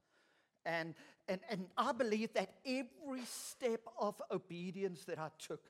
And, 0.65 0.95
and, 1.29 1.41
and 1.51 1.67
I 1.77 1.93
believe 1.93 2.33
that 2.35 2.55
every 2.65 3.25
step 3.27 3.81
of 3.99 4.21
obedience 4.31 5.05
that 5.05 5.19
I 5.19 5.29
took 5.39 5.61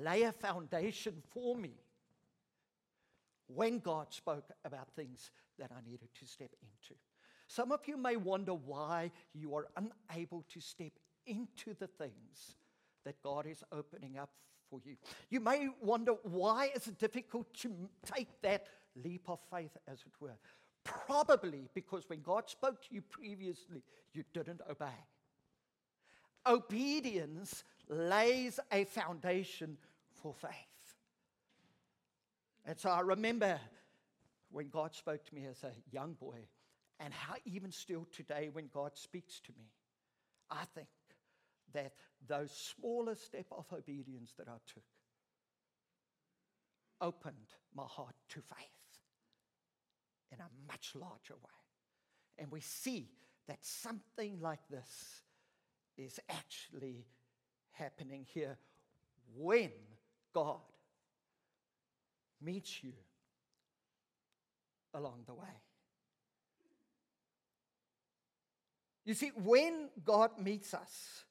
lay 0.00 0.22
a 0.22 0.32
foundation 0.32 1.22
for 1.32 1.54
me 1.54 1.74
when 3.54 3.78
God 3.78 4.06
spoke 4.10 4.50
about 4.64 4.88
things 4.94 5.30
that 5.58 5.70
I 5.72 5.88
needed 5.88 6.08
to 6.18 6.26
step 6.26 6.50
into. 6.62 6.98
Some 7.46 7.72
of 7.72 7.80
you 7.86 7.96
may 7.96 8.16
wonder 8.16 8.54
why 8.54 9.10
you 9.34 9.54
are 9.56 9.66
unable 9.76 10.44
to 10.52 10.60
step 10.60 10.92
into 11.26 11.74
the 11.78 11.88
things 11.88 12.56
that 13.04 13.20
God 13.22 13.46
is 13.46 13.62
opening 13.72 14.18
up 14.18 14.30
for 14.68 14.80
you. 14.84 14.96
You 15.30 15.40
may 15.40 15.68
wonder 15.80 16.12
why 16.22 16.70
is 16.74 16.86
it 16.86 16.98
difficult 16.98 17.52
to 17.54 17.72
take 18.04 18.28
that 18.42 18.66
leap 18.96 19.28
of 19.28 19.40
faith, 19.50 19.76
as 19.88 20.00
it 20.00 20.12
were. 20.20 20.38
Probably 20.84 21.68
because 21.74 22.08
when 22.08 22.22
God 22.22 22.48
spoke 22.48 22.80
to 22.82 22.94
you 22.94 23.02
previously, 23.02 23.82
you 24.12 24.24
didn't 24.32 24.60
obey. 24.68 24.86
Obedience 26.46 27.64
lays 27.88 28.58
a 28.72 28.84
foundation 28.84 29.76
for 30.14 30.32
faith. 30.32 30.69
And 32.64 32.78
so 32.78 32.90
I 32.90 33.00
remember 33.00 33.58
when 34.50 34.68
God 34.68 34.94
spoke 34.94 35.24
to 35.26 35.34
me 35.34 35.46
as 35.46 35.62
a 35.64 35.72
young 35.90 36.14
boy, 36.14 36.48
and 36.98 37.14
how 37.14 37.34
even 37.44 37.72
still 37.72 38.06
today, 38.12 38.50
when 38.52 38.68
God 38.72 38.92
speaks 38.94 39.40
to 39.40 39.52
me, 39.58 39.70
I 40.50 40.64
think 40.74 40.88
that 41.72 41.92
those 42.26 42.50
smaller 42.50 43.14
step 43.14 43.46
of 43.52 43.64
obedience 43.72 44.32
that 44.36 44.48
I 44.48 44.56
took 44.66 44.82
opened 47.00 47.54
my 47.74 47.84
heart 47.84 48.14
to 48.30 48.40
faith 48.40 49.00
in 50.32 50.40
a 50.40 50.50
much 50.68 50.92
larger 50.94 51.34
way. 51.34 51.50
And 52.38 52.50
we 52.50 52.60
see 52.60 53.08
that 53.48 53.64
something 53.64 54.38
like 54.40 54.60
this 54.68 55.22
is 55.96 56.20
actually 56.28 57.06
happening 57.72 58.26
here 58.28 58.58
when 59.36 59.70
God 60.34 60.60
meets 62.40 62.82
you 62.82 62.92
along 64.94 65.22
the 65.26 65.34
way. 65.34 65.46
You 69.04 69.14
see, 69.14 69.32
when 69.42 69.88
God 70.04 70.38
meets 70.38 70.74
us 70.74 71.24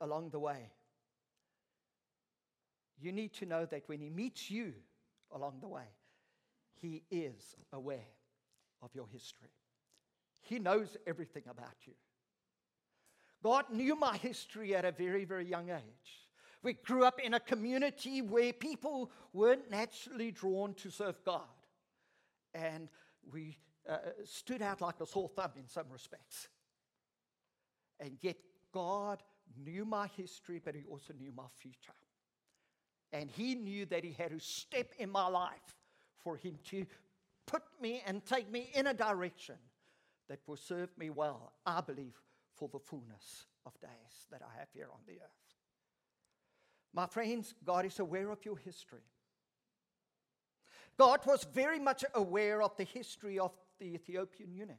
along 0.00 0.30
the 0.30 0.38
way, 0.38 0.70
you 3.00 3.12
need 3.12 3.32
to 3.34 3.46
know 3.46 3.64
that 3.66 3.88
when 3.88 4.00
He 4.00 4.10
meets 4.10 4.50
you 4.50 4.72
along 5.32 5.60
the 5.60 5.68
way, 5.68 5.88
He 6.74 7.02
is 7.10 7.56
aware 7.72 8.08
of 8.82 8.90
your 8.94 9.08
history. 9.12 9.50
He 10.42 10.58
knows 10.58 10.96
everything 11.06 11.44
about 11.48 11.74
you. 11.86 11.94
God 13.42 13.64
knew 13.70 13.96
my 13.96 14.16
history 14.16 14.74
at 14.74 14.84
a 14.84 14.92
very, 14.92 15.24
very 15.24 15.46
young 15.46 15.70
age. 15.70 16.29
We 16.62 16.74
grew 16.74 17.04
up 17.04 17.20
in 17.20 17.34
a 17.34 17.40
community 17.40 18.20
where 18.20 18.52
people 18.52 19.10
weren't 19.32 19.70
naturally 19.70 20.30
drawn 20.30 20.74
to 20.74 20.90
serve 20.90 21.22
God. 21.24 21.40
And 22.52 22.88
we 23.32 23.56
uh, 23.88 23.96
stood 24.24 24.60
out 24.60 24.80
like 24.80 25.00
a 25.00 25.06
sore 25.06 25.28
thumb 25.28 25.52
in 25.56 25.68
some 25.68 25.86
respects. 25.90 26.48
And 27.98 28.16
yet, 28.20 28.36
God 28.72 29.22
knew 29.56 29.84
my 29.84 30.08
history, 30.16 30.60
but 30.62 30.74
He 30.74 30.84
also 30.88 31.14
knew 31.18 31.32
my 31.34 31.48
future. 31.56 31.94
And 33.12 33.30
He 33.30 33.54
knew 33.54 33.86
that 33.86 34.04
He 34.04 34.12
had 34.12 34.30
to 34.30 34.40
step 34.40 34.92
in 34.98 35.10
my 35.10 35.26
life 35.26 35.76
for 36.18 36.36
Him 36.36 36.58
to 36.70 36.86
put 37.46 37.62
me 37.80 38.02
and 38.06 38.24
take 38.24 38.50
me 38.50 38.70
in 38.74 38.86
a 38.86 38.94
direction 38.94 39.56
that 40.28 40.40
will 40.46 40.56
serve 40.56 40.96
me 40.96 41.10
well, 41.10 41.52
I 41.66 41.80
believe, 41.80 42.14
for 42.54 42.68
the 42.68 42.78
fullness 42.78 43.46
of 43.66 43.78
days 43.80 44.26
that 44.30 44.42
I 44.42 44.58
have 44.58 44.68
here 44.72 44.88
on 44.92 45.00
the 45.06 45.14
earth. 45.14 45.49
My 46.92 47.06
friends, 47.06 47.54
God 47.64 47.86
is 47.86 47.98
aware 47.98 48.30
of 48.30 48.44
your 48.44 48.56
history. 48.56 49.04
God 50.98 51.20
was 51.24 51.44
very 51.44 51.78
much 51.78 52.04
aware 52.14 52.62
of 52.62 52.76
the 52.76 52.84
history 52.84 53.38
of 53.38 53.52
the 53.78 53.94
Ethiopian 53.94 54.52
eunuch. 54.52 54.76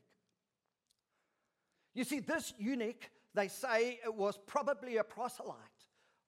You 1.94 2.04
see, 2.04 2.20
this 2.20 2.54
eunuch, 2.58 3.10
they 3.34 3.48
say, 3.48 4.00
was 4.08 4.38
probably 4.46 4.98
a 4.98 5.04
proselyte 5.04 5.58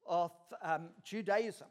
of 0.07 0.31
um, 0.61 0.89
Judaism. 1.03 1.67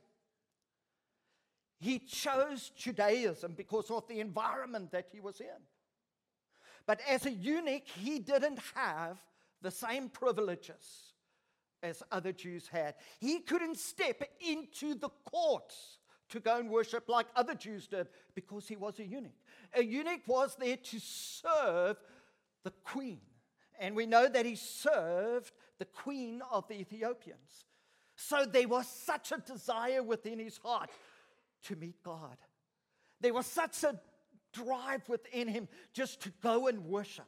He 1.78 1.98
chose 1.98 2.70
Judaism 2.76 3.54
because 3.56 3.90
of 3.90 4.06
the 4.06 4.20
environment 4.20 4.92
that 4.92 5.08
he 5.10 5.20
was 5.20 5.40
in. 5.40 5.62
But 6.86 7.00
as 7.08 7.26
a 7.26 7.30
eunuch, 7.30 7.88
he 7.88 8.18
didn't 8.18 8.60
have 8.74 9.18
the 9.62 9.70
same 9.70 10.08
privileges 10.08 11.11
as 11.82 12.02
other 12.10 12.32
Jews 12.32 12.68
had. 12.68 12.94
He 13.18 13.40
couldn't 13.40 13.78
step 13.78 14.22
into 14.40 14.94
the 14.94 15.10
courts 15.24 15.98
to 16.30 16.40
go 16.40 16.58
and 16.58 16.70
worship 16.70 17.08
like 17.08 17.26
other 17.36 17.54
Jews 17.54 17.86
did 17.86 18.08
because 18.34 18.66
he 18.66 18.76
was 18.76 18.98
a 18.98 19.04
eunuch. 19.04 19.32
A 19.74 19.82
eunuch 19.82 20.22
was 20.26 20.56
there 20.58 20.76
to 20.76 20.98
serve 20.98 21.96
the 22.64 22.72
queen. 22.84 23.20
And 23.78 23.94
we 23.96 24.06
know 24.06 24.28
that 24.28 24.46
he 24.46 24.54
served 24.54 25.52
the 25.78 25.84
queen 25.84 26.40
of 26.50 26.66
the 26.68 26.74
Ethiopians. 26.74 27.66
So 28.14 28.44
there 28.44 28.68
was 28.68 28.86
such 28.86 29.32
a 29.32 29.38
desire 29.38 30.02
within 30.02 30.38
his 30.38 30.58
heart 30.58 30.90
to 31.64 31.76
meet 31.76 32.02
God. 32.02 32.36
There 33.20 33.34
was 33.34 33.46
such 33.46 33.82
a 33.84 34.00
drive 34.52 35.08
within 35.08 35.48
him 35.48 35.68
just 35.92 36.20
to 36.22 36.32
go 36.42 36.68
and 36.68 36.84
worship. 36.84 37.26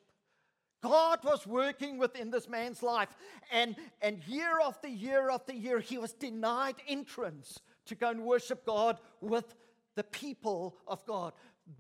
God 0.85 1.21
was 1.25 1.47
working 1.47 1.97
within 1.97 2.31
this 2.31 2.47
man's 2.47 2.83
life. 2.83 3.09
And, 3.51 3.75
and 4.03 4.23
year 4.29 4.61
after 4.63 4.87
year 4.87 5.31
after 5.31 5.55
year, 5.55 5.81
he 5.81 5.97
was 5.97 6.13
denied 6.13 6.75
entrance 6.87 7.59
to 7.87 7.95
go 7.95 8.11
and 8.11 8.23
worship 8.23 8.67
God 8.67 8.99
with 9.23 9.55
the 9.97 10.05
people 10.05 10.77
of 10.87 11.05
God, 11.07 11.33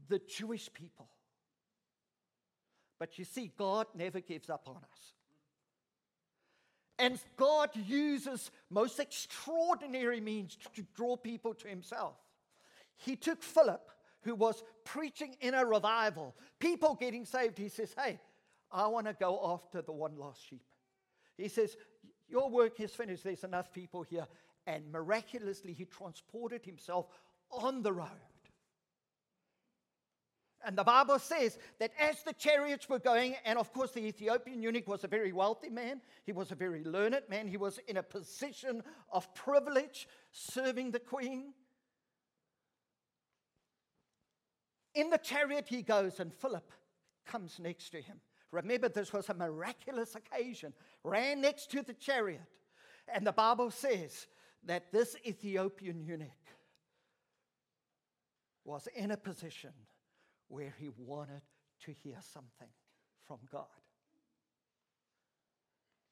the 0.09 0.21
Jewish 0.21 0.73
people. 0.73 1.09
But 2.99 3.19
you 3.19 3.27
see, 3.27 3.53
God 3.59 3.89
never 3.95 4.21
gives 4.21 4.49
up 4.49 4.69
on 4.69 4.77
us. 4.77 5.13
And 6.99 7.19
God 7.37 7.71
uses 7.75 8.51
most 8.71 9.01
extraordinary 9.01 10.21
means 10.21 10.57
to 10.77 10.87
draw 10.95 11.17
people 11.17 11.53
to 11.55 11.69
Himself. 11.69 12.17
He 12.97 13.17
took 13.17 13.43
Philip, 13.43 13.91
who 14.23 14.35
was 14.35 14.63
preaching 14.85 15.37
in 15.43 15.53
a 15.53 15.67
revival, 15.67 16.35
people 16.59 16.95
getting 16.95 17.27
saved. 17.27 17.59
He 17.59 17.69
says, 17.69 17.95
Hey, 17.99 18.19
I 18.75 18.89
want 18.89 19.07
to 19.07 19.13
go 19.13 19.41
after 19.55 19.81
the 19.83 19.93
one 19.93 20.17
lost 20.17 20.45
sheep. 20.49 20.65
He 21.39 21.49
says, 21.49 21.77
Your 22.29 22.51
work 22.51 22.81
is 22.81 22.93
finished. 22.93 23.23
There's 23.23 23.45
enough 23.45 23.73
people 23.73 24.03
here. 24.03 24.27
And 24.67 24.91
miraculously, 24.91 25.73
he 25.73 25.85
transported 25.85 26.65
himself 26.65 27.07
on 27.53 27.83
the 27.83 27.93
road. 27.93 28.09
And 30.67 30.77
the 30.77 30.83
Bible 30.83 31.19
says 31.19 31.59
that 31.79 31.93
as 32.01 32.23
the 32.23 32.33
chariots 32.33 32.89
were 32.89 32.99
going, 32.99 33.37
and 33.45 33.59
of 33.59 33.73
course, 33.73 33.93
the 33.93 34.01
Ethiopian 34.01 34.63
eunuch 34.63 34.89
was 34.89 35.05
a 35.05 35.09
very 35.09 35.31
wealthy 35.31 35.69
man, 35.69 36.01
he 36.25 36.33
was 36.33 36.51
a 36.51 36.55
very 36.55 36.83
learned 36.83 37.21
man, 37.29 37.47
he 37.47 37.59
was 37.59 37.79
in 37.87 37.99
a 37.99 38.03
position 38.03 38.83
of 39.13 39.33
privilege 39.35 40.09
serving 40.33 40.91
the 40.91 40.99
queen. 40.99 41.53
In 44.95 45.11
the 45.11 45.19
chariot 45.19 45.67
he 45.69 45.83
goes, 45.83 46.19
and 46.19 46.33
Philip 46.33 46.73
comes 47.27 47.59
next 47.61 47.91
to 47.91 48.01
him. 48.01 48.21
Remember, 48.55 48.89
this 48.89 49.13
was 49.13 49.29
a 49.29 49.35
miraculous 49.35 50.15
occasion. 50.15 50.73
Ran 51.03 51.41
next 51.41 51.73
to 51.73 51.83
the 51.83 51.93
chariot. 51.93 52.41
And 53.13 53.27
the 53.27 53.33
Bible 53.33 53.71
says 53.73 54.29
that 54.65 54.93
this 54.93 55.17
Ethiopian 55.27 56.01
eunuch 56.01 56.29
was 58.65 58.89
in 58.95 59.11
a 59.11 59.17
position 59.17 59.73
where 60.47 60.73
he 60.79 60.89
wanted 60.97 61.43
to 61.85 61.93
hear 62.05 62.17
something 62.21 62.69
from 63.27 63.39
God. 63.51 63.67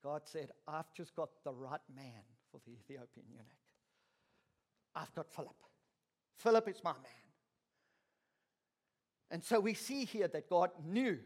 God 0.02 0.22
said, 0.24 0.50
I've 0.66 0.92
just 0.94 1.14
got 1.14 1.28
the 1.44 1.52
right 1.52 1.80
man 1.94 2.24
for 2.50 2.60
the 2.66 2.72
Ethiopian 2.72 3.26
eunuch. 3.30 3.46
I've 4.96 5.14
got 5.14 5.32
Philip. 5.32 5.54
Philip 6.38 6.68
is 6.68 6.82
my 6.82 6.92
man. 6.92 7.22
And 9.30 9.44
so 9.44 9.60
we 9.60 9.74
see 9.74 10.04
here 10.04 10.26
that 10.26 10.50
God 10.50 10.70
knew 10.84 11.18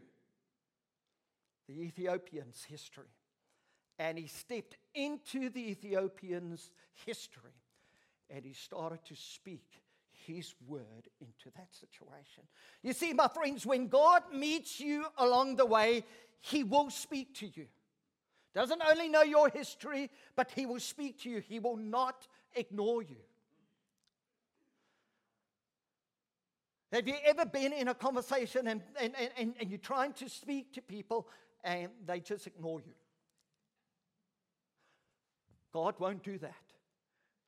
the 1.67 1.81
Ethiopians' 1.81 2.65
history. 2.67 3.13
And 3.99 4.17
he 4.17 4.27
stepped 4.27 4.77
into 4.93 5.49
the 5.49 5.71
Ethiopians' 5.71 6.71
history 7.05 7.55
and 8.29 8.45
he 8.45 8.53
started 8.53 8.99
to 9.05 9.15
speak 9.15 9.63
his 10.25 10.53
word 10.67 11.07
into 11.21 11.49
that 11.55 11.73
situation. 11.73 12.43
You 12.83 12.93
see, 12.93 13.13
my 13.13 13.27
friends, 13.27 13.65
when 13.65 13.87
God 13.87 14.23
meets 14.33 14.79
you 14.79 15.05
along 15.17 15.55
the 15.55 15.65
way, 15.65 16.03
he 16.41 16.63
will 16.63 16.89
speak 16.89 17.35
to 17.35 17.47
you. 17.47 17.67
Doesn't 18.53 18.81
only 18.87 19.07
know 19.07 19.21
your 19.21 19.49
history, 19.49 20.09
but 20.35 20.51
he 20.51 20.65
will 20.65 20.79
speak 20.79 21.21
to 21.21 21.29
you. 21.29 21.39
He 21.39 21.59
will 21.59 21.77
not 21.77 22.27
ignore 22.55 23.03
you. 23.03 23.17
Have 26.91 27.07
you 27.07 27.15
ever 27.25 27.45
been 27.45 27.73
in 27.73 27.89
a 27.89 27.93
conversation 27.93 28.67
and, 28.67 28.81
and, 28.99 29.13
and, 29.37 29.53
and 29.59 29.69
you're 29.69 29.77
trying 29.77 30.13
to 30.13 30.29
speak 30.29 30.73
to 30.73 30.81
people 30.81 31.27
and 31.67 31.89
they 32.05 32.21
just 32.21 32.47
ignore 32.47 32.79
you. 32.79 32.93
God 35.73 35.95
won't 35.99 36.23
do 36.23 36.37
that. 36.37 36.53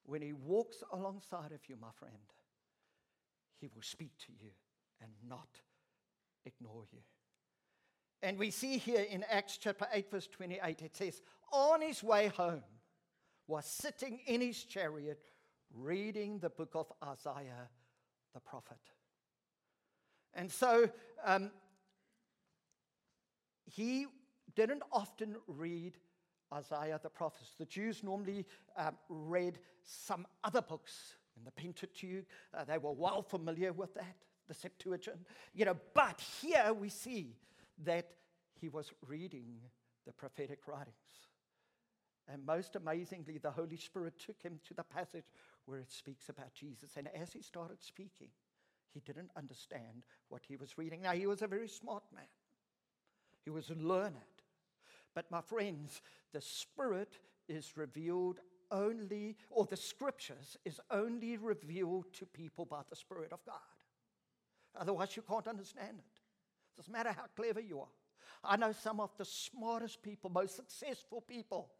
When 0.03 0.21
He 0.21 0.33
walks 0.33 0.83
alongside 0.91 1.53
of 1.53 1.61
you, 1.67 1.77
my 1.79 1.91
friend, 1.97 2.13
He 3.61 3.69
will 3.73 3.81
speak 3.81 4.11
to 4.27 4.33
you 4.33 4.49
and 5.01 5.09
not 5.27 5.47
ignore 6.45 6.83
you. 6.91 6.99
And 8.21 8.37
we 8.37 8.51
see 8.51 8.77
here 8.77 9.05
in 9.09 9.23
Acts 9.29 9.57
chapter 9.57 9.87
8, 9.93 10.11
verse 10.11 10.27
28, 10.27 10.81
it 10.81 10.97
says, 10.97 11.21
On 11.53 11.81
his 11.81 12.03
way 12.03 12.27
home, 12.27 12.63
was 13.47 13.65
sitting 13.65 14.19
in 14.27 14.41
his 14.41 14.61
chariot 14.65 15.23
reading 15.73 16.39
the 16.39 16.49
book 16.49 16.71
of 16.75 16.91
Isaiah 17.01 17.69
the 18.33 18.41
prophet. 18.41 18.77
And 20.33 20.51
so 20.51 20.89
um, 21.25 21.51
he 23.69 24.07
didn't 24.55 24.83
often 24.91 25.35
read 25.47 25.97
Isaiah 26.53 26.99
the 27.01 27.09
prophet. 27.09 27.47
The 27.57 27.65
Jews 27.65 28.03
normally 28.03 28.45
um, 28.75 28.97
read 29.07 29.59
some 29.83 30.25
other 30.43 30.61
books 30.61 31.15
in 31.37 31.43
the 31.43 31.51
Pentateuch. 31.51 32.25
Uh, 32.53 32.63
they 32.63 32.77
were 32.77 32.91
well 32.91 33.21
familiar 33.21 33.71
with 33.71 33.93
that, 33.93 34.15
the 34.47 34.53
Septuagint. 34.53 35.19
You 35.53 35.65
know, 35.65 35.77
but 35.93 36.21
here 36.41 36.73
we 36.73 36.89
see 36.89 37.35
that 37.85 38.07
he 38.53 38.69
was 38.69 38.91
reading 39.07 39.59
the 40.05 40.11
prophetic 40.11 40.67
writings. 40.67 40.95
And 42.31 42.45
most 42.45 42.75
amazingly, 42.75 43.39
the 43.39 43.51
Holy 43.51 43.77
Spirit 43.77 44.13
took 44.19 44.41
him 44.41 44.59
to 44.67 44.73
the 44.73 44.83
passage 44.83 45.25
where 45.65 45.79
it 45.79 45.91
speaks 45.91 46.29
about 46.29 46.53
Jesus. 46.53 46.91
And 46.95 47.07
as 47.15 47.33
he 47.33 47.41
started 47.41 47.81
speaking, 47.81 48.29
he 48.93 48.99
didn't 48.99 49.31
understand 49.35 50.03
what 50.29 50.41
he 50.47 50.55
was 50.55 50.77
reading. 50.77 51.01
Now, 51.01 51.13
he 51.13 51.25
was 51.25 51.41
a 51.41 51.47
very 51.47 51.67
smart 51.67 52.03
man. 52.13 52.25
He 53.49 53.55
was 53.55 53.71
learned. 53.71 54.13
But 55.15 55.31
my 55.31 55.41
friends, 55.41 56.03
the 56.33 56.39
Spirit 56.39 57.17
is 57.47 57.75
revealed 57.75 58.37
only, 58.69 59.37
or 59.49 59.65
the 59.65 59.75
Scriptures 59.75 60.55
is 60.65 60.79
only 60.91 61.35
revealed 61.35 62.13
to 62.13 62.27
people 62.27 62.65
by 62.65 62.81
the 62.87 62.95
Spirit 62.95 63.33
of 63.33 63.43
God. 63.47 63.55
Otherwise, 64.79 65.15
you 65.15 65.23
can't 65.23 65.47
understand 65.47 65.97
it. 65.97 66.21
Doesn't 66.77 66.93
matter 66.93 67.11
how 67.11 67.23
clever 67.35 67.59
you 67.59 67.79
are. 67.79 67.87
I 68.43 68.55
know 68.55 68.71
some 68.71 68.99
of 68.99 69.09
the 69.17 69.25
smartest 69.25 70.03
people, 70.03 70.29
most 70.29 70.55
successful 70.55 71.21
people, 71.21 71.71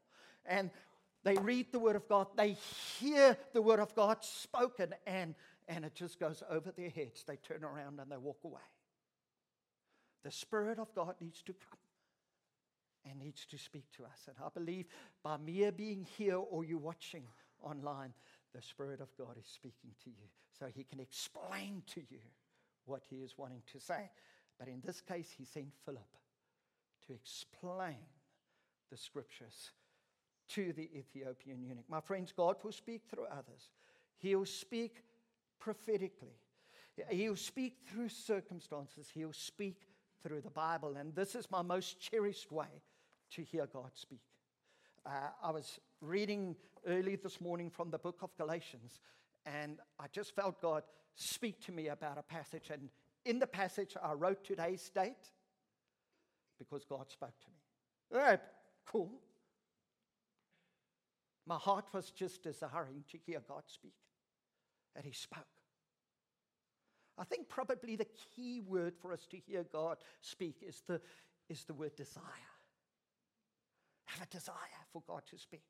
and 0.47 0.71
they 1.23 1.36
read 1.36 1.71
the 1.71 1.77
Word 1.77 1.97
of 1.97 2.10
God, 2.10 2.29
they 2.36 2.58
hear 2.97 3.38
the 3.53 3.62
Word 3.62 3.79
of 3.79 3.93
God 3.93 4.23
spoken, 4.23 4.95
and, 5.05 5.36
and 5.67 5.86
it 5.86 5.93
just 5.93 6.19
goes 6.19 6.41
over 6.49 6.71
their 6.71 6.89
heads. 6.89 7.25
They 7.27 7.36
turn 7.36 7.63
around 7.63 7.99
and 7.99 8.12
they 8.12 8.17
walk 8.17 8.39
away. 8.43 8.60
The 10.23 10.32
Spirit 10.32 10.79
of 10.79 10.93
God 10.93 11.15
needs 11.21 11.41
to 11.43 11.53
come 11.53 11.79
and 13.10 13.19
needs 13.19 13.45
to 13.45 13.58
speak 13.58 13.86
to 13.97 14.03
us. 14.03 14.27
And 14.27 14.36
I 14.43 14.49
believe 14.53 14.86
by 15.23 15.38
mere 15.38 15.71
being 15.71 16.05
here 16.17 16.38
or 16.38 16.63
you 16.63 16.77
watching 16.77 17.23
online, 17.62 18.13
the 18.53 18.62
Spirit 18.62 18.99
of 18.99 19.15
God 19.17 19.38
is 19.39 19.47
speaking 19.47 19.91
to 20.03 20.10
you 20.10 20.27
so 20.58 20.67
He 20.73 20.84
can 20.84 20.99
explain 20.99 21.84
to 21.93 22.01
you 22.10 22.19
what 22.86 23.03
He 23.10 23.17
is 23.17 23.38
wanting 23.38 23.62
to 23.71 23.79
say. 23.79 24.10
But 24.58 24.67
in 24.67 24.82
this 24.86 25.01
case, 25.01 25.34
He 25.38 25.45
sent 25.45 25.73
Philip 25.86 26.17
to 27.08 27.13
explain 27.13 27.97
the 28.91 28.97
scriptures 28.97 29.71
to 30.49 30.73
the 30.73 30.89
Ethiopian 30.97 31.63
eunuch. 31.63 31.86
My 31.88 32.01
friends, 32.01 32.34
God 32.36 32.58
will 32.63 32.71
speak 32.71 33.03
through 33.10 33.27
others, 33.27 33.69
He'll 34.17 34.45
speak 34.45 35.03
prophetically. 35.60 36.39
He'll 37.10 37.36
speak 37.36 37.77
through 37.88 38.10
circumstances. 38.10 39.10
He'll 39.13 39.32
speak 39.32 39.84
through 40.23 40.41
the 40.41 40.49
Bible. 40.49 40.95
And 40.97 41.15
this 41.15 41.36
is 41.36 41.49
my 41.51 41.62
most 41.62 41.99
cherished 41.99 42.51
way 42.51 42.84
to 43.32 43.43
hear 43.43 43.67
God 43.67 43.91
speak. 43.93 44.21
Uh, 45.05 45.29
I 45.43 45.51
was 45.51 45.79
reading 46.01 46.55
early 46.88 47.15
this 47.15 47.39
morning 47.39 47.69
from 47.69 47.89
the 47.89 47.97
book 47.97 48.19
of 48.21 48.36
Galatians, 48.38 48.99
and 49.45 49.79
I 49.99 50.05
just 50.12 50.36
felt 50.36 50.62
God 50.62 50.84
speak 51.15 51.60
to 51.65 51.71
me 51.71 51.88
about 51.88 52.17
a 52.17 52.23
passage. 52.23 52.69
And 52.71 52.89
in 53.25 53.39
the 53.39 53.47
passage, 53.47 53.95
I 54.01 54.13
wrote 54.13 54.43
today's 54.43 54.89
date 54.89 55.32
because 56.58 56.86
God 56.86 57.10
spoke 57.10 57.38
to 57.39 57.47
me. 57.47 58.19
All 58.19 58.25
right, 58.25 58.41
cool. 58.86 59.12
My 61.45 61.58
heart 61.58 61.86
was 61.93 62.12
just 62.12 62.43
desiring 62.43 63.03
to 63.12 63.17
hear 63.17 63.41
God 63.47 63.63
speak, 63.67 63.95
and 64.95 65.05
He 65.05 65.13
spoke. 65.13 65.59
I 67.19 67.25
think 67.25 67.49
probably 67.49 67.97
the 67.97 68.08
key 68.36 68.62
word 68.62 68.95
for 68.95 69.12
us 69.12 69.27
to 69.32 69.38
hear 69.38 69.65
God 69.71 69.97
speak 70.21 70.63
is 70.65 70.82
the, 70.88 71.01
is 71.49 71.65
the 71.65 71.73
word 71.73 71.95
desire. 71.95 72.23
Have 74.05 74.25
a 74.25 74.32
desire 74.32 74.55
for 74.93 75.03
God 75.05 75.23
to 75.29 75.38
speak. 75.38 75.63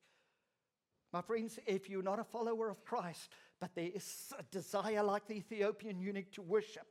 My 1.11 1.21
friends, 1.21 1.57
if 1.65 1.89
you're 1.89 2.03
not 2.03 2.19
a 2.19 2.23
follower 2.23 2.69
of 2.69 2.85
Christ, 2.85 3.29
but 3.59 3.73
there 3.73 3.89
is 3.93 4.31
a 4.37 4.43
desire 4.51 5.01
like 5.01 5.27
the 5.27 5.37
Ethiopian 5.37 5.99
eunuch 5.99 6.31
to 6.33 6.43
worship, 6.43 6.85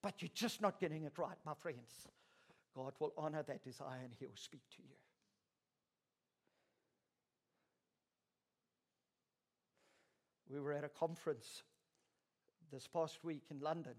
but 0.00 0.22
you're 0.22 0.30
just 0.32 0.62
not 0.62 0.78
getting 0.78 1.02
it 1.02 1.18
right, 1.18 1.36
my 1.44 1.54
friends, 1.54 2.06
God 2.76 2.92
will 3.00 3.12
honor 3.18 3.42
that 3.42 3.64
desire 3.64 4.00
and 4.04 4.14
He 4.16 4.26
will 4.26 4.36
speak 4.36 4.62
to 4.76 4.82
you. 4.82 4.94
We 10.48 10.60
were 10.60 10.72
at 10.72 10.84
a 10.84 10.88
conference 10.88 11.64
this 12.72 12.86
past 12.86 13.18
week 13.22 13.44
in 13.50 13.60
London, 13.60 13.94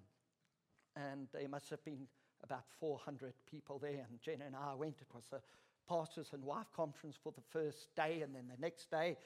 and 0.96 1.28
there 1.34 1.48
must 1.48 1.70
have 1.70 1.84
been 1.84 2.08
about 2.44 2.66
400 2.80 3.34
people 3.50 3.80
there. 3.80 4.06
And 4.10 4.22
Jen 4.22 4.42
and 4.46 4.56
I 4.56 4.76
went. 4.76 5.02
It 5.02 5.14
was 5.14 5.26
a 5.34 5.42
pastors 5.88 6.30
and 6.34 6.44
wife 6.44 6.72
conference 6.76 7.18
for 7.22 7.32
the 7.32 7.42
first 7.50 7.88
day, 7.96 8.22
and 8.22 8.36
then 8.36 8.48
the 8.48 8.62
next 8.62 8.92
day, 8.92 9.18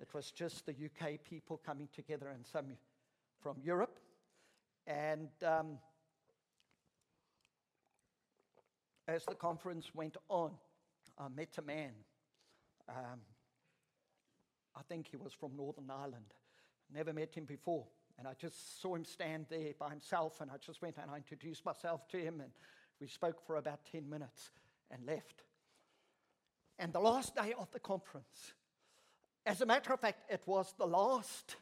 it 0.00 0.14
was 0.14 0.30
just 0.30 0.64
the 0.64 0.72
UK 0.72 1.18
people 1.28 1.60
coming 1.64 1.88
together 1.92 2.28
and 2.28 2.46
some 2.46 2.66
from 3.42 3.56
Europe. 3.62 3.98
And 4.86 5.28
um, 5.44 5.78
as 9.08 9.24
the 9.24 9.34
conference 9.34 9.94
went 9.94 10.16
on, 10.28 10.52
I 11.18 11.28
met 11.28 11.58
a 11.58 11.62
man. 11.62 11.92
Um, 12.88 13.20
I 14.76 14.82
think 14.88 15.08
he 15.10 15.16
was 15.16 15.32
from 15.32 15.56
Northern 15.56 15.90
Ireland. 15.90 16.32
Never 16.94 17.12
met 17.12 17.34
him 17.34 17.44
before. 17.44 17.86
And 18.18 18.26
I 18.26 18.32
just 18.34 18.82
saw 18.82 18.96
him 18.96 19.04
stand 19.04 19.46
there 19.48 19.72
by 19.78 19.90
himself, 19.90 20.40
and 20.40 20.50
I 20.50 20.56
just 20.56 20.82
went 20.82 20.96
and 21.00 21.10
I 21.10 21.16
introduced 21.16 21.64
myself 21.64 22.08
to 22.08 22.18
him, 22.18 22.40
and 22.40 22.50
we 23.00 23.06
spoke 23.06 23.40
for 23.46 23.56
about 23.56 23.80
10 23.92 24.10
minutes 24.10 24.50
and 24.90 25.06
left. 25.06 25.44
And 26.80 26.92
the 26.92 27.00
last 27.00 27.36
day 27.36 27.54
of 27.58 27.70
the 27.70 27.78
conference, 27.78 28.52
as 29.46 29.60
a 29.60 29.66
matter 29.66 29.92
of 29.92 30.00
fact, 30.00 30.30
it 30.30 30.42
was 30.46 30.74
the 30.78 30.86
last 30.86 31.56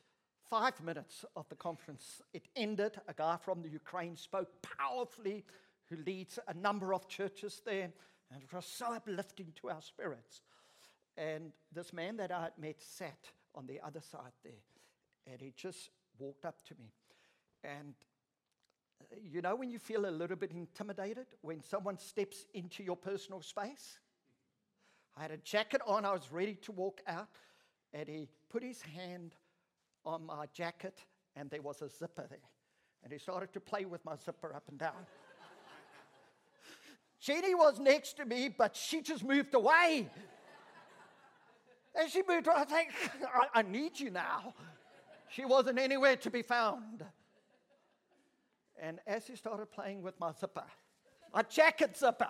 five 0.49 0.83
minutes 0.83 1.25
of 1.35 1.49
the 1.49 1.57
conference. 1.57 2.23
It 2.33 2.49
ended. 2.57 2.99
A 3.09 3.15
guy 3.15 3.37
from 3.37 3.63
the 3.63 3.69
Ukraine 3.69 4.17
spoke 4.17 4.49
powerfully, 4.63 5.45
who 5.91 5.97
leads 6.05 6.39
a 6.49 6.55
number 6.55 6.95
of 6.95 7.09
churches 7.09 7.61
there, 7.65 7.91
and 8.33 8.43
it 8.43 8.53
was 8.53 8.65
so 8.65 8.95
uplifting 8.95 9.53
to 9.61 9.71
our 9.71 9.83
spirits. 9.83 10.43
And 11.17 11.53
this 11.73 11.93
man 11.93 12.17
that 12.17 12.33
I 12.33 12.45
had 12.45 12.59
met 12.59 12.81
sat 12.81 13.31
on 13.55 13.67
the 13.67 13.81
other 13.81 14.01
side 14.01 14.33
there, 14.43 14.53
and 15.27 15.41
he 15.41 15.53
just 15.57 15.91
walked 16.19 16.45
up 16.45 16.63
to 16.67 16.75
me. 16.75 16.93
And 17.65 17.95
uh, 19.01 19.17
you 19.23 19.43
know 19.43 19.55
when 19.57 19.71
you 19.71 19.79
feel 19.79 20.07
a 20.07 20.11
little 20.11 20.37
bit 20.37 20.53
intimidated 20.53 21.27
when 21.43 21.63
someone 21.63 21.99
steps 21.99 22.47
into 22.55 22.83
your 22.83 22.97
personal 22.97 23.43
space? 23.43 23.99
I 25.17 25.23
had 25.23 25.31
a 25.31 25.39
jacket 25.39 25.81
on, 25.87 26.05
I 26.05 26.13
was 26.13 26.31
ready 26.31 26.55
to 26.63 26.73
walk 26.73 27.01
out, 27.07 27.29
and 27.95 28.09
he 28.09 28.29
put 28.51 28.63
his 28.63 28.83
hand 28.83 29.35
on 30.05 30.27
my 30.27 30.47
jacket, 30.53 31.01
and 31.35 31.49
there 31.51 31.63
was 31.63 31.81
a 31.81 31.89
zipper 31.89 32.27
there. 32.29 32.39
And 33.03 33.13
he 33.13 33.19
started 33.19 33.53
to 33.55 33.61
play 33.61 33.85
with 33.85 34.05
my 34.05 34.17
zipper 34.17 34.55
up 34.55 34.65
and 34.69 34.79
down. 34.79 35.07
Jenny 37.21 37.55
was 37.55 37.79
next 37.79 38.19
to 38.19 38.25
me, 38.25 38.49
but 38.49 38.77
she 38.77 39.01
just 39.01 39.25
moved 39.25 39.55
away. 39.55 40.11
And 41.99 42.11
she 42.11 42.23
moved. 42.29 42.49
I 42.49 42.65
think, 42.65 42.91
I, 43.55 43.61
I 43.61 43.63
need 43.63 43.99
you 43.99 44.11
now. 44.11 44.55
She 45.29 45.45
wasn't 45.45 45.79
anywhere 45.79 46.17
to 46.17 46.31
be 46.31 46.43
found. 46.43 47.05
And 48.81 49.01
as 49.07 49.27
he 49.27 49.37
started 49.37 49.71
playing 49.71 50.03
with 50.03 50.19
my 50.21 50.33
zipper, 50.33 50.65
my 51.33 51.43
jacket 51.43 51.97
zipper, 51.97 52.29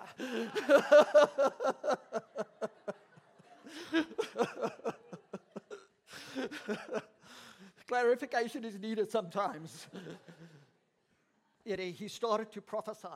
clarification 7.87 8.65
is 8.65 8.79
needed 8.79 9.11
sometimes. 9.11 9.87
Yet 11.65 11.79
he 11.79 12.07
started 12.07 12.51
to 12.53 12.61
prophesy 12.61 13.07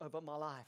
over 0.00 0.20
my 0.20 0.36
life. 0.36 0.66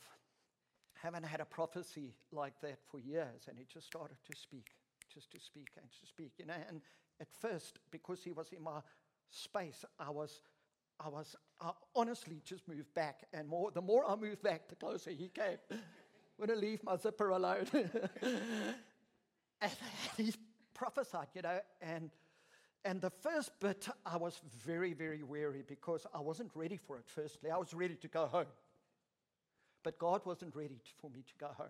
Haven't 0.94 1.24
had 1.24 1.40
a 1.40 1.44
prophecy 1.44 2.14
like 2.30 2.54
that 2.62 2.78
for 2.88 3.00
years, 3.00 3.48
and 3.48 3.58
he 3.58 3.64
just 3.64 3.86
started 3.86 4.16
to 4.30 4.38
speak, 4.38 4.66
just 5.12 5.32
to 5.32 5.40
speak 5.40 5.68
and 5.76 5.90
to 5.90 6.06
speak. 6.06 6.32
You 6.38 6.46
know, 6.46 6.54
and 6.68 6.80
at 7.20 7.28
first, 7.40 7.78
because 7.90 8.22
he 8.22 8.32
was 8.32 8.52
in 8.52 8.62
my 8.62 8.80
space, 9.30 9.84
I 9.98 10.10
was, 10.10 10.42
I 11.00 11.08
was, 11.08 11.36
I 11.60 11.70
honestly 11.94 12.40
just 12.44 12.66
moved 12.68 12.92
back, 12.94 13.24
and 13.32 13.48
more. 13.48 13.70
The 13.70 13.82
more 13.82 14.04
I 14.08 14.16
moved 14.16 14.42
back, 14.42 14.68
the 14.68 14.74
closer 14.74 15.10
he 15.10 15.28
came. 15.28 15.58
I'm 15.70 16.46
going 16.46 16.48
to 16.48 16.66
leave 16.66 16.82
my 16.82 16.96
zipper 16.96 17.30
alone. 17.30 17.66
and 19.60 19.72
he 20.16 20.34
prophesied, 20.74 21.28
you 21.34 21.42
know, 21.42 21.60
and 21.80 22.10
and 22.84 23.00
the 23.00 23.10
first 23.10 23.52
bit, 23.60 23.88
I 24.04 24.16
was 24.16 24.40
very, 24.64 24.92
very 24.92 25.22
weary 25.22 25.62
because 25.66 26.04
I 26.12 26.20
wasn't 26.20 26.50
ready 26.54 26.76
for 26.76 26.98
it. 26.98 27.04
Firstly, 27.06 27.50
I 27.50 27.56
was 27.56 27.72
ready 27.72 27.94
to 27.94 28.08
go 28.08 28.26
home, 28.26 28.46
but 29.84 29.98
God 29.98 30.22
wasn't 30.26 30.56
ready 30.56 30.80
for 31.00 31.08
me 31.10 31.22
to 31.22 31.34
go 31.38 31.48
home. 31.56 31.68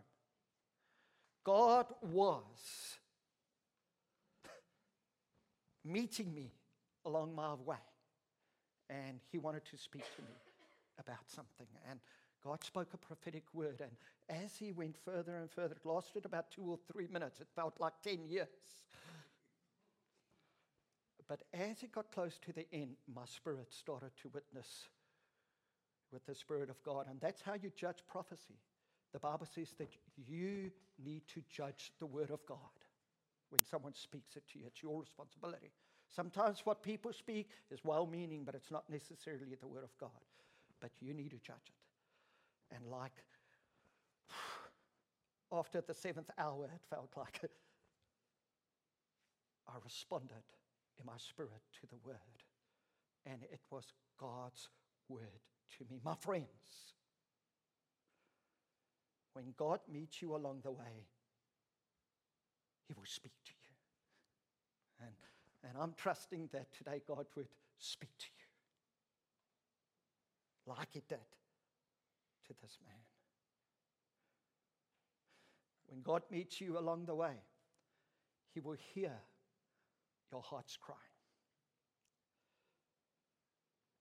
God 1.44 1.86
was 2.00 2.96
meeting 5.84 6.34
me 6.34 6.52
along 7.04 7.34
my 7.34 7.54
way. 7.54 7.76
And 8.90 9.20
he 9.30 9.38
wanted 9.38 9.64
to 9.66 9.76
speak 9.76 10.04
to 10.16 10.22
me 10.22 10.34
about 10.98 11.28
something. 11.28 11.66
And 11.88 12.00
God 12.44 12.62
spoke 12.62 12.88
a 12.92 12.98
prophetic 12.98 13.44
word. 13.52 13.80
And 13.80 14.42
as 14.44 14.56
he 14.56 14.72
went 14.72 14.96
further 15.04 15.36
and 15.36 15.50
further, 15.50 15.74
it 15.74 15.88
lasted 15.88 16.24
about 16.24 16.50
two 16.50 16.62
or 16.62 16.78
three 16.92 17.06
minutes. 17.10 17.40
It 17.40 17.48
felt 17.54 17.74
like 17.80 17.94
10 18.02 18.26
years. 18.28 18.48
But 21.28 21.42
as 21.54 21.82
it 21.82 21.92
got 21.92 22.12
close 22.12 22.38
to 22.44 22.52
the 22.52 22.66
end, 22.72 22.96
my 23.14 23.24
spirit 23.24 23.72
started 23.72 24.10
to 24.22 24.28
witness 24.34 24.88
with 26.12 26.26
the 26.26 26.34
Spirit 26.34 26.68
of 26.68 26.82
God. 26.82 27.06
And 27.08 27.20
that's 27.20 27.40
how 27.40 27.54
you 27.54 27.72
judge 27.74 28.04
prophecy. 28.06 28.58
The 29.12 29.18
Bible 29.18 29.46
says 29.46 29.74
that 29.78 29.88
you 30.16 30.70
need 31.02 31.22
to 31.28 31.42
judge 31.48 31.92
the 31.98 32.06
Word 32.06 32.30
of 32.30 32.44
God 32.46 32.58
when 33.52 33.64
someone 33.64 33.94
speaks 33.94 34.34
it 34.36 34.44
to 34.52 34.58
you. 34.58 34.64
It's 34.66 34.82
your 34.82 34.98
responsibility. 34.98 35.70
Sometimes 36.08 36.60
what 36.64 36.82
people 36.82 37.12
speak 37.12 37.50
is 37.70 37.80
well 37.84 38.06
meaning, 38.06 38.44
but 38.44 38.54
it's 38.54 38.70
not 38.70 38.84
necessarily 38.88 39.56
the 39.60 39.66
word 39.66 39.84
of 39.84 39.96
God. 39.98 40.10
But 40.80 40.90
you 41.00 41.12
need 41.14 41.30
to 41.30 41.38
judge 41.38 41.68
it. 41.68 42.74
And 42.74 42.86
like 42.90 43.12
after 45.52 45.82
the 45.82 45.94
seventh 45.94 46.30
hour, 46.38 46.64
it 46.74 46.80
felt 46.88 47.10
like 47.16 47.40
I 49.68 49.72
responded 49.84 50.44
in 50.98 51.06
my 51.06 51.18
spirit 51.18 51.62
to 51.80 51.86
the 51.88 51.96
word. 52.04 52.16
And 53.26 53.42
it 53.52 53.60
was 53.70 53.84
God's 54.18 54.68
word 55.08 55.42
to 55.78 55.84
me. 55.90 56.00
My 56.02 56.14
friends, 56.14 56.94
when 59.34 59.54
God 59.56 59.80
meets 59.90 60.20
you 60.20 60.34
along 60.34 60.60
the 60.62 60.72
way, 60.72 61.06
he 62.86 62.94
will 62.94 63.06
speak 63.06 63.32
to 63.44 63.52
you. 63.52 65.06
And, 65.06 65.14
and 65.68 65.82
I'm 65.82 65.94
trusting 65.96 66.48
that 66.52 66.72
today 66.72 67.00
God 67.06 67.26
would 67.36 67.48
speak 67.78 68.10
to 68.18 68.26
you 68.26 68.52
like 70.66 70.88
He 70.92 71.02
did 71.08 71.18
to 72.46 72.54
this 72.60 72.78
man. 72.86 72.96
When 75.86 76.02
God 76.02 76.22
meets 76.30 76.60
you 76.60 76.78
along 76.78 77.06
the 77.06 77.14
way, 77.14 77.34
He 78.54 78.60
will 78.60 78.76
hear 78.94 79.12
your 80.30 80.42
heart's 80.42 80.76
cry. 80.76 80.96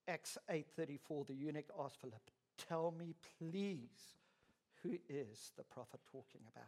Acts 0.08 0.36
8:34 0.50 1.26
the 1.26 1.34
eunuch 1.34 1.70
asked 1.78 2.00
Philip, 2.00 2.30
"Tell 2.56 2.90
me 2.90 3.14
please, 3.38 4.16
who 4.82 4.98
is 5.08 5.52
the 5.56 5.64
prophet 5.64 6.00
talking 6.10 6.42
about? 6.48 6.64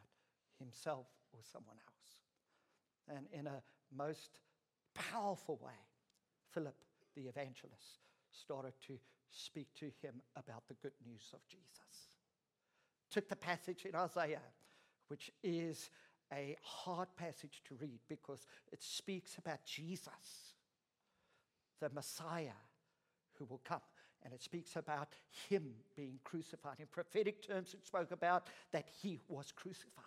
Himself 0.59 1.09
or 1.35 1.43
someone 1.43 1.77
else?" 1.77 1.95
and 3.09 3.27
in 3.33 3.47
a 3.47 3.63
most 3.95 4.41
powerful 4.95 5.59
way, 5.63 5.73
Philip 6.53 6.77
the 7.15 7.23
evangelist 7.23 8.01
started 8.33 8.75
to 8.87 8.99
speak 9.31 9.69
to 9.75 9.87
him 10.03 10.15
about 10.37 10.67
the 10.69 10.75
good 10.75 10.93
news 11.07 11.31
of 11.33 11.41
Jesus. 11.47 12.19
Took 13.11 13.29
the 13.29 13.37
passage 13.37 13.85
in 13.85 13.95
Isaiah, 13.95 14.43
which 15.09 15.31
is 15.43 15.91
a 16.33 16.57
hard 16.63 17.09
passage 17.17 17.63
to 17.69 17.75
read 17.77 18.01
because 18.09 18.47
it 18.73 18.83
speaks 18.83 19.39
about 19.39 19.65
Jesus, 19.65 20.55
the 21.81 21.91
Messiah 21.91 22.59
who 23.35 23.45
will 23.45 23.61
come. 23.65 23.81
And 24.25 24.33
it 24.33 24.43
speaks 24.43 24.77
about 24.77 25.09
him 25.49 25.75
being 25.95 26.19
crucified. 26.25 26.81
In 26.81 26.87
prophetic 26.87 27.47
terms, 27.47 27.75
it 27.75 27.85
spoke 27.85 28.11
about 28.11 28.47
that 28.73 28.89
he 29.03 29.21
was 29.29 29.53
crucified 29.53 30.05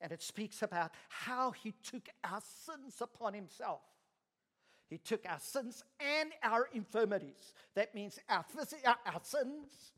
and 0.00 0.12
it 0.12 0.22
speaks 0.22 0.62
about 0.62 0.92
how 1.08 1.50
he 1.50 1.72
took 1.82 2.08
our 2.24 2.40
sins 2.64 2.96
upon 3.00 3.34
himself. 3.34 3.80
He 4.88 4.98
took 4.98 5.28
our 5.28 5.40
sins 5.40 5.84
and 6.00 6.30
our 6.42 6.68
infirmities. 6.72 7.52
That 7.74 7.94
means 7.94 8.18
our, 8.28 8.44
phys- 8.44 8.86
our 8.86 9.20
sins, 9.22 9.92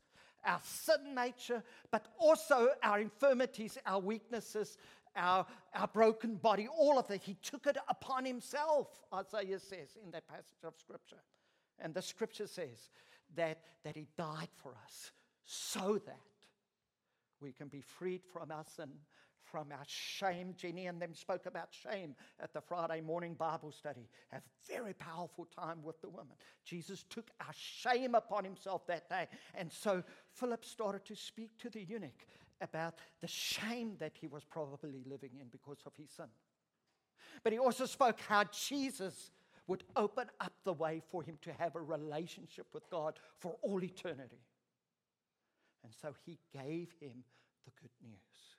our 0.45 0.59
sin 0.63 1.15
nature, 1.15 1.63
but 1.91 2.07
also 2.19 2.69
our 2.83 2.99
infirmities, 2.99 3.77
our 3.85 3.99
weaknesses, 3.99 4.77
our, 5.15 5.45
our 5.73 5.87
broken 5.87 6.35
body, 6.35 6.67
all 6.67 6.99
of 6.99 7.07
that. 7.07 7.21
He 7.21 7.35
took 7.41 7.67
it 7.67 7.77
upon 7.87 8.25
himself, 8.25 8.87
Isaiah 9.13 9.59
says 9.59 9.97
in 10.03 10.11
that 10.11 10.27
passage 10.27 10.63
of 10.63 10.73
Scripture. 10.77 11.21
And 11.79 11.93
the 11.93 12.01
Scripture 12.01 12.47
says 12.47 12.89
that, 13.35 13.59
that 13.83 13.95
He 13.95 14.07
died 14.17 14.49
for 14.61 14.75
us 14.85 15.11
so 15.45 15.99
that 16.05 16.19
we 17.41 17.51
can 17.51 17.67
be 17.67 17.81
freed 17.81 18.21
from 18.31 18.51
our 18.51 18.63
sin, 18.75 18.89
from 19.51 19.71
our 19.71 19.83
shame. 19.85 20.53
Jenny 20.57 20.87
and 20.87 21.01
them 21.01 21.13
spoke 21.13 21.45
about 21.45 21.69
shame 21.71 22.15
at 22.39 22.53
the 22.53 22.61
Friday 22.61 23.01
morning 23.01 23.33
Bible 23.33 23.71
study. 23.71 24.07
Have 24.29 24.43
a 24.43 24.73
very 24.73 24.93
powerful 24.93 25.45
time 25.45 25.83
with 25.83 25.99
the 26.01 26.09
woman. 26.09 26.35
Jesus 26.63 27.03
took 27.09 27.29
our 27.41 27.53
shame 27.53 28.15
upon 28.15 28.43
himself 28.43 28.87
that 28.87 29.09
day. 29.09 29.27
And 29.55 29.71
so 29.71 30.03
Philip 30.33 30.63
started 30.63 31.05
to 31.05 31.15
speak 31.15 31.57
to 31.59 31.69
the 31.69 31.83
eunuch 31.83 32.25
about 32.61 32.95
the 33.19 33.27
shame 33.27 33.95
that 33.99 34.13
he 34.19 34.27
was 34.27 34.43
probably 34.43 35.03
living 35.05 35.31
in 35.39 35.47
because 35.51 35.79
of 35.85 35.93
his 35.97 36.09
sin. 36.11 36.27
But 37.43 37.53
he 37.53 37.59
also 37.59 37.85
spoke 37.85 38.19
how 38.19 38.45
Jesus 38.45 39.31
would 39.67 39.83
open 39.95 40.27
up 40.39 40.53
the 40.63 40.73
way 40.73 41.01
for 41.09 41.23
him 41.23 41.37
to 41.41 41.53
have 41.53 41.75
a 41.75 41.81
relationship 41.81 42.67
with 42.73 42.89
God 42.89 43.19
for 43.39 43.55
all 43.61 43.83
eternity. 43.83 44.41
And 45.83 45.93
so 46.01 46.13
he 46.25 46.37
gave 46.53 46.93
him 46.99 47.23
the 47.65 47.71
good 47.79 47.91
news. 48.01 48.50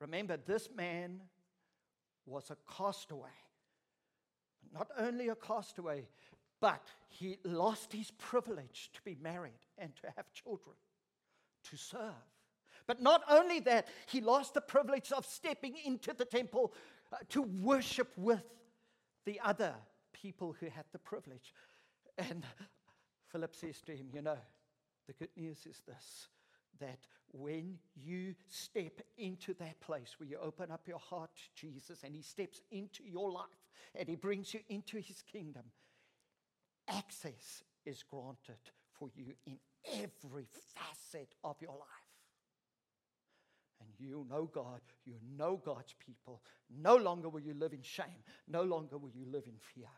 Remember, 0.00 0.36
this 0.36 0.68
man 0.74 1.20
was 2.26 2.50
a 2.50 2.56
castaway. 2.76 3.28
Not 4.72 4.88
only 4.98 5.28
a 5.28 5.34
castaway, 5.34 6.08
but 6.60 6.86
he 7.08 7.38
lost 7.44 7.92
his 7.92 8.10
privilege 8.10 8.90
to 8.94 9.02
be 9.02 9.16
married 9.20 9.66
and 9.78 9.94
to 9.96 10.12
have 10.16 10.32
children, 10.32 10.76
to 11.64 11.76
serve. 11.76 12.14
But 12.86 13.00
not 13.00 13.22
only 13.28 13.60
that, 13.60 13.88
he 14.06 14.20
lost 14.20 14.54
the 14.54 14.60
privilege 14.60 15.12
of 15.12 15.26
stepping 15.26 15.76
into 15.84 16.12
the 16.12 16.24
temple 16.24 16.72
uh, 17.12 17.16
to 17.30 17.42
worship 17.42 18.08
with 18.16 18.42
the 19.26 19.40
other 19.44 19.74
people 20.12 20.56
who 20.58 20.66
had 20.66 20.84
the 20.92 20.98
privilege. 20.98 21.54
And 22.18 22.44
Philip 23.30 23.54
says 23.54 23.80
to 23.82 23.92
him, 23.92 24.08
You 24.12 24.22
know, 24.22 24.38
the 25.06 25.12
good 25.12 25.30
news 25.36 25.66
is 25.66 25.80
this 25.86 26.28
that 26.80 27.00
when 27.32 27.78
you 27.94 28.34
step 28.48 29.00
into 29.16 29.54
that 29.54 29.80
place 29.80 30.16
where 30.18 30.28
you 30.28 30.38
open 30.42 30.70
up 30.70 30.88
your 30.88 30.98
heart 30.98 31.30
to 31.34 31.66
Jesus 31.66 32.02
and 32.04 32.14
He 32.14 32.22
steps 32.22 32.60
into 32.70 33.04
your 33.04 33.30
life 33.30 33.46
and 33.94 34.08
He 34.08 34.16
brings 34.16 34.52
you 34.52 34.60
into 34.68 34.98
His 34.98 35.22
kingdom, 35.22 35.64
access 36.88 37.62
is 37.86 38.02
granted 38.02 38.58
for 38.92 39.08
you 39.14 39.32
in 39.46 39.58
every 39.94 40.46
facet 40.74 41.34
of 41.44 41.56
your 41.60 41.72
life. 41.72 41.88
And 43.80 43.88
you 43.98 44.26
know 44.28 44.44
God, 44.44 44.80
you 45.06 45.14
know 45.36 45.60
God's 45.64 45.94
people. 46.04 46.42
No 46.68 46.96
longer 46.96 47.28
will 47.28 47.40
you 47.40 47.54
live 47.54 47.72
in 47.72 47.82
shame, 47.82 48.24
no 48.46 48.62
longer 48.62 48.98
will 48.98 49.10
you 49.14 49.24
live 49.30 49.44
in 49.46 49.56
fear. 49.74 49.88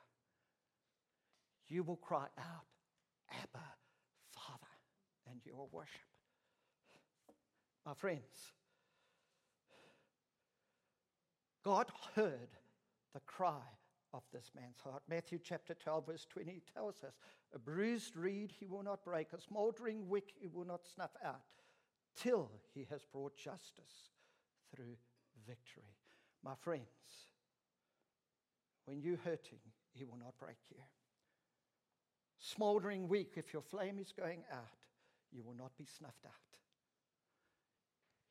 You 1.69 1.83
will 1.83 1.97
cry 1.97 2.27
out, 2.39 2.67
Abba, 3.31 3.65
Father, 4.35 4.73
and 5.31 5.41
you 5.45 5.57
will 5.57 5.71
worship. 5.73 6.12
My 7.85 7.95
friends, 7.95 8.53
God 11.65 11.87
heard 12.15 12.51
the 13.13 13.21
cry 13.21 13.63
of 14.15 14.23
this 14.33 14.51
man's 14.55 14.79
heart. 14.85 15.03
Matthew 15.09 15.39
chapter 15.43 15.75
12, 15.75 16.07
verse 16.07 16.27
20 16.31 16.63
tells 16.75 17.03
us 17.03 17.15
a 17.55 17.59
bruised 17.59 18.17
reed 18.17 18.53
he 18.59 18.67
will 18.67 18.83
not 18.83 19.05
break, 19.05 19.29
a 19.33 19.41
smoldering 19.41 20.09
wick 20.09 20.33
he 20.41 20.49
will 20.49 20.65
not 20.65 20.87
snuff 20.95 21.11
out, 21.25 21.41
till 22.17 22.51
he 22.75 22.87
has 22.91 23.05
brought 23.05 23.37
justice 23.37 24.11
through 24.75 24.97
victory. 25.47 25.97
My 26.45 26.55
friends, 26.61 26.87
when 28.85 29.01
you're 29.01 29.19
hurting, 29.25 29.61
he 29.93 30.05
will 30.05 30.19
not 30.19 30.39
break 30.39 30.59
you. 30.71 30.81
Smoldering 32.39 33.09
wick, 33.09 33.33
if 33.37 33.53
your 33.53 33.63
flame 33.63 33.99
is 33.99 34.13
going 34.13 34.45
out, 34.53 34.87
you 35.31 35.43
will 35.43 35.55
not 35.55 35.77
be 35.79 35.87
snuffed 35.87 36.27
out. 36.27 36.52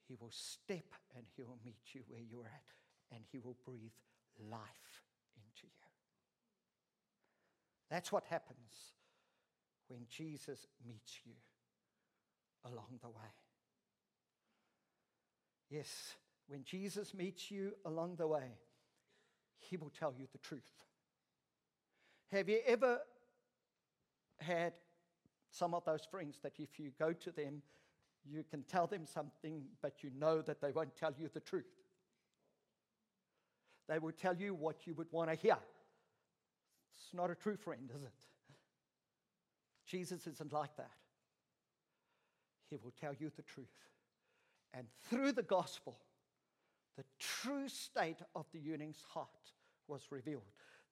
He 0.08 0.16
will 0.20 0.32
step 0.32 0.94
and 1.16 1.26
He 1.36 1.44
will 1.44 1.60
meet 1.64 1.94
you 1.94 2.02
where 2.08 2.22
you're 2.22 2.46
at, 2.46 3.16
and 3.16 3.24
He 3.32 3.40
will 3.40 3.58
breathe 3.66 3.92
life 4.50 5.04
into 5.36 5.68
you. 5.68 5.88
That's 7.90 8.12
what 8.12 8.24
happens 8.26 8.94
when 9.88 10.06
Jesus 10.10 10.68
meets 10.86 11.20
you 11.26 11.34
along 12.66 13.00
the 13.02 13.10
way. 13.10 13.34
Yes, 15.70 16.16
when 16.48 16.64
Jesus 16.64 17.14
meets 17.14 17.52
you 17.52 17.74
along 17.86 18.16
the 18.16 18.28
way, 18.28 18.58
He 19.60 19.78
will 19.78 19.92
tell 19.98 20.14
you 20.18 20.28
the 20.32 20.38
truth. 20.38 20.86
Have 22.32 22.48
you 22.48 22.60
ever 22.66 23.00
had 24.40 24.74
some 25.50 25.74
of 25.74 25.84
those 25.86 26.06
friends 26.10 26.40
that 26.44 26.54
if 26.58 26.80
you 26.80 26.92
go 26.98 27.14
to 27.14 27.32
them 27.32 27.62
you 28.30 28.44
can 28.50 28.64
tell 28.64 28.88
them 28.88 29.06
something, 29.06 29.64
but 29.82 30.04
you 30.04 30.12
know 30.18 30.42
that 30.42 30.62
they 30.62 30.72
won't 30.72 30.96
tell 30.96 31.14
you 31.18 31.30
the 31.34 31.40
truth. 31.40 31.66
They 33.88 34.00
will 34.00 34.12
tell 34.12 34.36
you 34.36 34.54
what 34.54 34.86
you 34.86 34.94
would 34.96 35.12
want 35.12 35.30
to 35.30 35.36
hear. 35.36 35.58
It's 36.96 37.14
not 37.14 37.30
a 37.30 37.36
true 37.36 37.58
friend, 37.58 37.90
is 37.96 38.04
it? 38.04 38.12
Jesus 39.86 40.28
isn't 40.28 40.54
like 40.54 40.76
that. 40.78 40.92
He 42.70 42.78
will 42.82 42.94
tell 43.00 43.14
you 43.20 43.32
the 43.36 43.42
truth. 43.42 43.68
And 44.74 44.88
through 45.10 45.34
the 45.34 45.44
gospel, 45.44 45.98
the 46.98 47.04
true 47.20 47.68
state 47.68 48.20
of 48.36 48.46
the 48.54 48.60
eunuch's 48.60 49.04
heart 49.14 49.28
was 49.88 50.04
revealed. 50.10 50.44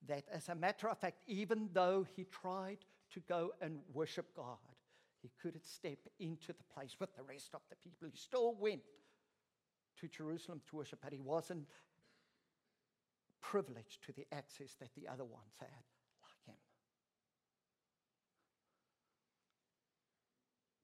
That, 0.07 0.23
as 0.31 0.49
a 0.49 0.55
matter 0.55 0.89
of 0.89 0.97
fact, 0.97 1.23
even 1.27 1.69
though 1.73 2.05
he 2.15 2.25
tried 2.25 2.79
to 3.13 3.19
go 3.21 3.51
and 3.61 3.79
worship 3.93 4.25
God, 4.35 4.57
he 5.21 5.31
couldn't 5.41 5.65
step 5.65 5.99
into 6.19 6.53
the 6.53 6.63
place 6.73 6.95
with 6.99 7.15
the 7.15 7.23
rest 7.23 7.53
of 7.53 7.61
the 7.69 7.75
people. 7.75 8.07
He 8.09 8.17
still 8.17 8.55
went 8.55 8.81
to 9.99 10.07
Jerusalem 10.07 10.61
to 10.69 10.75
worship, 10.77 10.99
but 11.03 11.11
he 11.11 11.19
wasn't 11.19 11.67
privileged 13.41 14.03
to 14.05 14.13
the 14.13 14.25
access 14.31 14.75
that 14.79 14.93
the 14.95 15.07
other 15.07 15.25
ones 15.25 15.53
had, 15.59 15.67
like 15.67 16.45
him. 16.45 16.55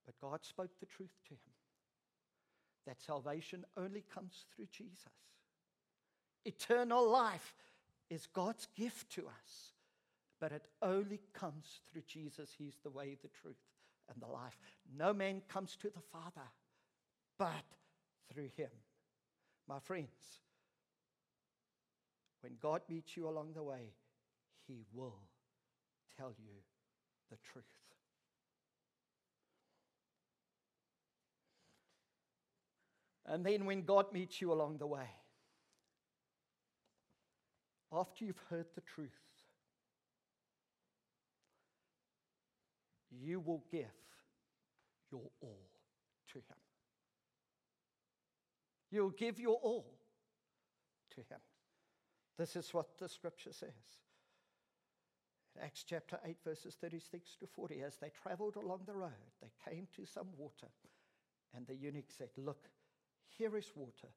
But 0.06 0.20
God 0.20 0.44
spoke 0.44 0.72
the 0.80 0.86
truth 0.86 1.16
to 1.28 1.34
him 1.34 1.56
that 2.86 3.02
salvation 3.02 3.66
only 3.78 4.04
comes 4.14 4.46
through 4.56 4.68
Jesus. 4.72 5.12
Eternal 6.46 7.10
life 7.10 7.56
is 8.10 8.28
God's 8.28 8.68
gift 8.76 9.12
to 9.14 9.22
us, 9.22 9.72
but 10.40 10.52
it 10.52 10.68
only 10.82 11.22
comes 11.34 11.82
through 11.90 12.04
Jesus. 12.08 12.52
He's 12.58 12.78
the 12.84 12.92
way, 12.92 13.18
the 13.22 13.30
truth, 13.30 13.58
and 14.14 14.22
the 14.22 14.28
life. 14.28 14.58
No 14.96 15.14
man 15.14 15.42
comes 15.48 15.76
to 15.78 15.90
the 15.90 16.02
Father 16.12 16.48
but 17.38 17.66
through 18.32 18.50
him. 18.56 18.70
My 19.68 19.80
friends, 19.80 20.40
when 22.42 22.54
God 22.62 22.82
meets 22.90 23.18
you 23.18 23.28
along 23.28 23.54
the 23.54 23.64
way, 23.64 23.94
he 24.68 24.86
will 24.94 25.20
tell 26.18 26.34
you 26.38 26.54
the 27.30 27.38
truth. 27.38 27.66
And 33.28 33.44
then 33.44 33.66
when 33.66 33.82
God 33.82 34.14
meets 34.14 34.40
you 34.40 34.54
along 34.54 34.78
the 34.78 34.86
way, 34.86 35.10
after 37.92 38.24
you've 38.24 38.42
heard 38.50 38.68
the 38.76 38.82
truth, 38.82 39.10
you 43.22 43.40
will 43.40 43.64
give 43.72 43.94
your 45.12 45.30
all 45.42 45.70
to 46.34 46.38
Him. 46.38 46.58
You'll 48.92 49.10
give 49.12 49.40
your 49.40 49.58
all 49.62 50.00
to 51.12 51.22
Him. 51.22 51.40
This 52.38 52.56
is 52.56 52.74
what 52.74 52.98
the 52.98 53.08
scripture 53.08 53.54
says. 53.54 54.00
Acts 55.62 55.86
chapter 55.88 56.20
8, 56.26 56.38
verses 56.44 56.76
36 56.76 57.38
to 57.38 57.48
40, 57.48 57.82
as 57.82 57.96
they 57.96 58.10
traveled 58.10 58.58
along 58.58 58.82
the 58.86 58.94
road, 58.94 59.12
they 59.42 59.52
came 59.70 59.88
to 59.96 60.06
some 60.06 60.28
water, 60.38 60.68
and 61.56 61.66
the 61.66 61.76
eunuch 61.76 62.12
said, 62.18 62.30
Look, 62.36 62.68
here 63.38 63.56
is 63.56 63.72
water. 63.74 64.10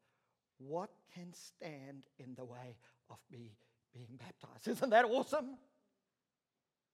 What 0.58 0.90
can 1.14 1.32
stand 1.32 2.06
in 2.18 2.34
the 2.34 2.44
way 2.44 2.76
of 3.08 3.18
me 3.30 3.52
being 3.94 4.18
baptized? 4.18 4.66
Isn't 4.66 4.90
that 4.90 5.04
awesome? 5.04 5.56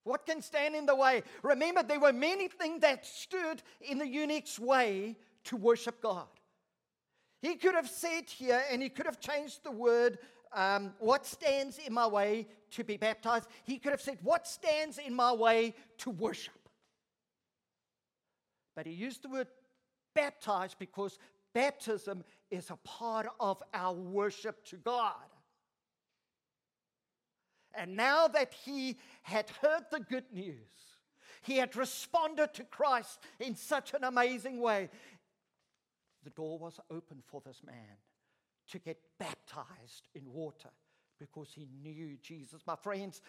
What 0.04 0.26
can 0.26 0.42
stand 0.42 0.76
in 0.76 0.86
the 0.86 0.94
way? 0.94 1.22
Remember, 1.42 1.82
there 1.82 1.98
were 1.98 2.12
many 2.12 2.48
things 2.48 2.82
that 2.82 3.04
stood 3.04 3.62
in 3.80 3.98
the 3.98 4.06
eunuch's 4.06 4.60
way 4.60 5.16
to 5.44 5.56
worship 5.56 6.00
God. 6.02 6.26
He 7.40 7.56
could 7.56 7.74
have 7.74 7.88
said 7.88 8.28
here, 8.28 8.62
and 8.70 8.82
he 8.82 8.88
could 8.88 9.06
have 9.06 9.20
changed 9.20 9.64
the 9.64 9.70
word, 9.70 10.18
um, 10.52 10.92
what 10.98 11.26
stands 11.26 11.78
in 11.78 11.92
my 11.92 12.06
way 12.06 12.46
to 12.70 12.84
be 12.84 12.96
baptized? 12.96 13.48
He 13.64 13.78
could 13.78 13.92
have 13.92 14.00
said, 14.00 14.18
what 14.22 14.46
stands 14.46 14.98
in 14.98 15.14
my 15.14 15.32
way 15.32 15.74
to 15.98 16.10
worship? 16.10 16.54
But 18.76 18.86
he 18.86 18.92
used 18.92 19.22
the 19.22 19.28
word 19.28 19.48
baptized 20.14 20.76
because 20.78 21.18
baptism 21.54 22.24
is 22.50 22.70
a 22.70 22.76
part 22.76 23.26
of 23.40 23.62
our 23.72 23.94
worship 23.94 24.64
to 24.66 24.76
God. 24.76 25.14
And 27.76 27.96
now 27.96 28.28
that 28.28 28.54
he 28.64 28.96
had 29.22 29.50
heard 29.60 29.84
the 29.90 30.00
good 30.00 30.32
news, 30.32 30.94
He 31.44 31.58
had 31.58 31.76
responded 31.76 32.54
to 32.54 32.64
Christ 32.64 33.20
in 33.38 33.54
such 33.54 33.92
an 33.92 34.02
amazing 34.02 34.60
way. 34.60 34.88
The 36.24 36.30
door 36.30 36.58
was 36.58 36.80
open 36.90 37.22
for 37.26 37.42
this 37.44 37.60
man 37.62 37.98
to 38.70 38.78
get 38.78 38.98
baptized 39.18 40.08
in 40.14 40.32
water 40.32 40.70
because 41.18 41.50
he 41.54 41.68
knew 41.82 42.16
Jesus. 42.22 42.62
My 42.66 42.76
friends, 42.76 43.20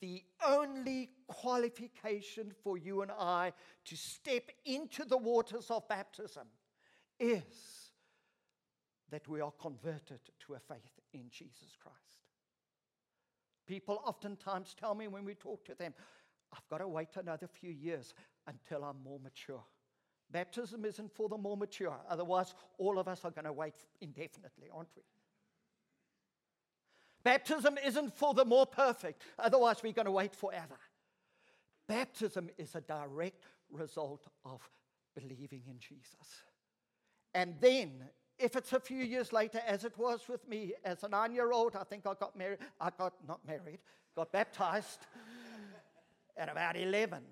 the 0.00 0.22
only 0.46 1.10
qualification 1.26 2.52
for 2.62 2.78
you 2.78 3.02
and 3.02 3.10
I 3.10 3.52
to 3.86 3.96
step 3.96 4.52
into 4.64 5.04
the 5.04 5.18
waters 5.18 5.68
of 5.68 5.88
baptism 5.88 6.46
is 7.18 7.90
that 9.10 9.26
we 9.26 9.40
are 9.40 9.52
converted 9.60 10.20
to 10.46 10.54
a 10.54 10.60
faith 10.60 11.00
in 11.12 11.24
Jesus 11.30 11.76
Christ. 11.82 12.27
People 13.68 14.00
oftentimes 14.06 14.74
tell 14.74 14.94
me 14.94 15.08
when 15.08 15.26
we 15.26 15.34
talk 15.34 15.64
to 15.66 15.74
them, 15.74 15.92
I've 16.52 16.66
got 16.70 16.78
to 16.78 16.88
wait 16.88 17.10
another 17.16 17.46
few 17.46 17.70
years 17.70 18.14
until 18.46 18.82
I'm 18.82 18.96
more 19.04 19.20
mature. 19.20 19.62
Baptism 20.30 20.86
isn't 20.86 21.14
for 21.14 21.28
the 21.28 21.36
more 21.36 21.56
mature. 21.56 21.96
Otherwise, 22.08 22.54
all 22.78 22.98
of 22.98 23.08
us 23.08 23.24
are 23.24 23.30
going 23.30 23.44
to 23.44 23.52
wait 23.52 23.74
indefinitely, 24.00 24.68
aren't 24.72 24.88
we? 24.96 25.02
Baptism 27.22 27.76
isn't 27.84 28.16
for 28.16 28.32
the 28.32 28.44
more 28.44 28.64
perfect. 28.64 29.22
Otherwise, 29.38 29.82
we're 29.82 29.92
going 29.92 30.06
to 30.06 30.12
wait 30.12 30.34
forever. 30.34 30.78
Baptism 31.86 32.48
is 32.56 32.74
a 32.74 32.80
direct 32.80 33.44
result 33.70 34.26
of 34.46 34.66
believing 35.14 35.62
in 35.68 35.78
Jesus. 35.78 36.42
And 37.34 37.54
then, 37.60 38.02
if 38.38 38.56
it's 38.56 38.72
a 38.72 38.80
few 38.80 39.02
years 39.02 39.32
later, 39.32 39.60
as 39.66 39.84
it 39.84 39.96
was 39.98 40.28
with 40.28 40.46
me 40.48 40.72
as 40.84 41.02
a 41.02 41.08
nine 41.08 41.32
year 41.32 41.52
old, 41.52 41.76
I 41.76 41.84
think 41.84 42.06
I 42.06 42.14
got 42.14 42.36
married, 42.36 42.58
I 42.80 42.90
got 42.96 43.14
not 43.26 43.40
married, 43.46 43.80
got 44.14 44.32
baptized 44.32 45.06
at 46.36 46.48
about 46.48 46.76
11, 46.76 47.22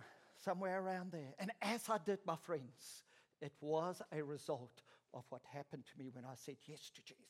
somewhere 0.45 0.81
around 0.81 1.13
there. 1.13 1.35
And 1.39 1.51
as 1.63 1.89
I 1.89 1.99
did, 2.05 2.19
my 2.27 2.37
friends, 2.37 3.05
it 3.41 3.53
was 3.61 4.03
a 4.13 4.23
result 4.23 4.83
of 5.15 5.25
what 5.29 5.43
happened 5.53 5.85
to 5.87 5.99
me 5.99 6.11
when 6.13 6.25
I 6.25 6.35
said 6.35 6.57
yes 6.67 6.91
to 6.95 7.03
Jesus. 7.03 7.23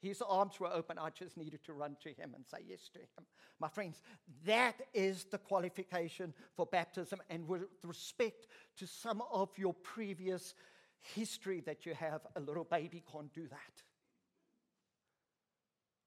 His 0.00 0.22
arms 0.22 0.58
were 0.58 0.72
open. 0.72 0.98
I 0.98 1.10
just 1.10 1.36
needed 1.36 1.62
to 1.64 1.74
run 1.74 1.96
to 2.02 2.08
him 2.08 2.32
and 2.34 2.44
say 2.46 2.58
yes 2.66 2.88
to 2.94 2.98
him. 2.98 3.26
My 3.58 3.68
friends, 3.68 4.00
that 4.46 4.76
is 4.94 5.24
the 5.24 5.36
qualification 5.36 6.32
for 6.56 6.64
baptism. 6.64 7.20
And 7.28 7.46
with 7.46 7.62
respect 7.84 8.46
to 8.78 8.86
some 8.86 9.22
of 9.30 9.50
your 9.58 9.74
previous 9.74 10.54
history 11.00 11.60
that 11.60 11.86
you 11.86 11.94
have, 11.94 12.26
a 12.36 12.40
little 12.40 12.64
baby 12.64 13.02
can't 13.10 13.32
do 13.32 13.46
that. 13.48 13.82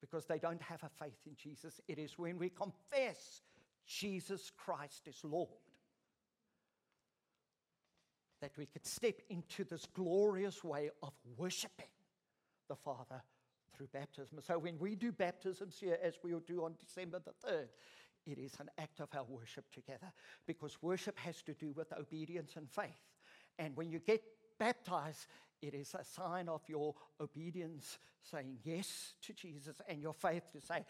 Because 0.01 0.25
they 0.25 0.39
don't 0.39 0.61
have 0.61 0.83
a 0.83 0.89
faith 0.89 1.19
in 1.25 1.35
Jesus. 1.35 1.79
It 1.87 1.97
is 1.97 2.17
when 2.17 2.37
we 2.37 2.49
confess 2.49 3.41
Jesus 3.85 4.51
Christ 4.55 5.07
is 5.07 5.19
Lord 5.23 5.49
that 8.43 8.57
we 8.57 8.65
could 8.65 8.85
step 8.85 9.21
into 9.29 9.63
this 9.63 9.87
glorious 9.93 10.65
way 10.65 10.89
of 11.01 11.13
worshiping 11.37 11.87
the 12.67 12.75
Father 12.75 13.23
through 13.73 13.87
baptism. 13.93 14.37
So 14.41 14.59
when 14.59 14.77
we 14.79 14.95
do 14.95 15.13
baptisms 15.13 15.77
here, 15.79 15.97
as 16.03 16.15
we'll 16.21 16.41
do 16.41 16.65
on 16.65 16.75
December 16.77 17.19
the 17.19 17.31
3rd, 17.47 17.67
it 18.25 18.37
is 18.37 18.53
an 18.59 18.69
act 18.77 18.99
of 18.99 19.07
our 19.15 19.23
worship 19.23 19.71
together 19.71 20.11
because 20.45 20.81
worship 20.81 21.17
has 21.19 21.41
to 21.43 21.53
do 21.53 21.71
with 21.71 21.93
obedience 21.93 22.57
and 22.57 22.69
faith. 22.69 23.01
And 23.57 23.77
when 23.77 23.89
you 23.89 23.99
get 23.99 24.21
baptized, 24.59 25.27
it 25.61 25.73
is 25.73 25.95
a 25.97 26.03
sign 26.03 26.49
of 26.49 26.61
your 26.67 26.93
obedience, 27.21 27.97
saying 28.21 28.57
yes 28.63 29.13
to 29.21 29.33
Jesus, 29.33 29.81
and 29.87 30.01
your 30.01 30.13
faith 30.13 30.51
to 30.51 30.61
say, 30.61 30.85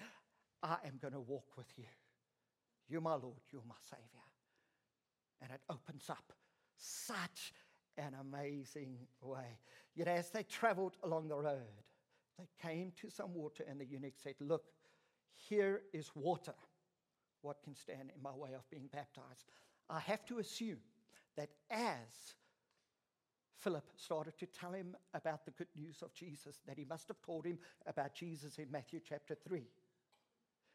I 0.62 0.78
am 0.86 0.98
going 1.02 1.14
to 1.14 1.20
walk 1.20 1.58
with 1.58 1.68
you. 1.78 1.86
You're 2.88 3.02
my 3.02 3.16
Lord, 3.16 3.42
you're 3.52 3.62
my 3.68 3.76
Savior. 3.82 4.24
And 5.42 5.52
it 5.52 5.62
opens 5.70 6.10
up 6.10 6.34
such 6.78 7.54
an 7.98 8.16
amazing 8.20 8.98
way. 9.22 9.60
Yet 9.96 10.08
as 10.08 10.30
they 10.30 10.44
traveled 10.44 10.98
along 11.04 11.28
the 11.28 11.36
road, 11.36 11.84
they 12.40 12.48
came 12.62 12.92
to 13.02 13.10
some 13.10 13.34
water, 13.34 13.64
and 13.70 13.80
the 13.80 13.86
eunuch 13.86 14.16
said, 14.22 14.36
Look, 14.40 14.64
here 15.36 15.82
is 15.94 16.12
water. 16.16 16.56
What 17.42 17.62
can 17.64 17.76
stand 17.76 18.12
in 18.16 18.22
my 18.22 18.34
way 18.34 18.54
of 18.56 18.70
being 18.72 18.90
baptized? 18.92 19.46
I 19.90 20.00
have 20.00 20.26
to 20.28 20.40
assume 20.40 20.80
that 21.36 21.50
as 21.70 22.36
Philip 23.64 23.90
started 23.96 24.38
to 24.40 24.46
tell 24.46 24.74
him 24.74 24.96
about 25.14 25.46
the 25.46 25.52
good 25.52 25.70
news 25.80 26.02
of 26.02 26.14
Jesus, 26.14 26.60
that 26.68 26.78
he 26.78 26.86
must 26.86 27.08
have 27.08 27.22
told 27.22 27.46
him 27.46 27.58
about 27.88 28.14
Jesus 28.14 28.58
in 28.58 28.70
Matthew 28.70 29.00
chapter 29.08 29.36
3, 29.36 29.64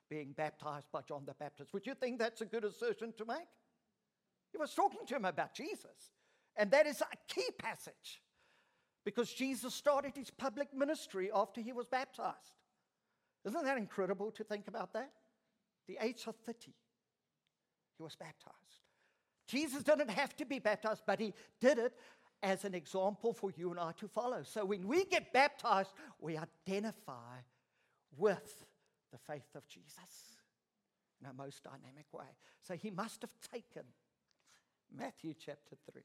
being 0.08 0.32
baptized 0.32 0.90
by 0.90 1.02
John 1.02 1.24
the 1.26 1.34
Baptist. 1.34 1.74
Would 1.74 1.86
you 1.86 1.94
think 1.94 2.18
that's 2.18 2.40
a 2.40 2.46
good 2.46 2.64
assertion 2.64 3.12
to 3.18 3.26
make? 3.26 3.48
He 4.52 4.58
was 4.58 4.72
talking 4.72 5.04
to 5.06 5.16
him 5.16 5.26
about 5.26 5.52
Jesus. 5.54 6.12
And 6.56 6.70
that 6.70 6.86
is 6.86 7.02
a 7.02 7.32
key 7.32 7.48
passage 7.58 8.22
because 9.04 9.32
Jesus 9.32 9.74
started 9.74 10.16
his 10.16 10.30
public 10.30 10.74
ministry 10.74 11.30
after 11.32 11.60
he 11.60 11.72
was 11.72 11.86
baptized. 11.86 12.56
Isn't 13.44 13.64
that 13.64 13.78
incredible 13.78 14.30
to 14.32 14.44
think 14.44 14.66
about 14.66 14.94
that? 14.94 15.12
The 15.86 15.98
age 16.00 16.24
of 16.26 16.36
30, 16.46 16.72
he 17.96 18.02
was 18.02 18.16
baptized. 18.16 18.54
Jesus 19.46 19.82
didn't 19.82 20.10
have 20.10 20.36
to 20.36 20.44
be 20.44 20.58
baptized, 20.58 21.02
but 21.06 21.18
he 21.18 21.32
did 21.60 21.78
it 21.78 21.94
as 22.42 22.64
an 22.64 22.74
example 22.74 23.32
for 23.32 23.50
you 23.56 23.70
and 23.70 23.80
I 23.80 23.92
to 23.98 24.08
follow. 24.08 24.42
So 24.44 24.64
when 24.64 24.86
we 24.86 25.04
get 25.04 25.32
baptized, 25.32 25.90
we 26.20 26.36
identify 26.36 27.38
with 28.16 28.64
the 29.12 29.18
faith 29.18 29.54
of 29.54 29.66
Jesus 29.68 30.36
in 31.20 31.28
a 31.28 31.32
most 31.32 31.64
dynamic 31.64 32.06
way. 32.12 32.26
So 32.62 32.74
he 32.74 32.90
must 32.90 33.22
have 33.22 33.32
taken 33.52 33.82
Matthew 34.96 35.34
chapter 35.38 35.76
3 35.92 36.02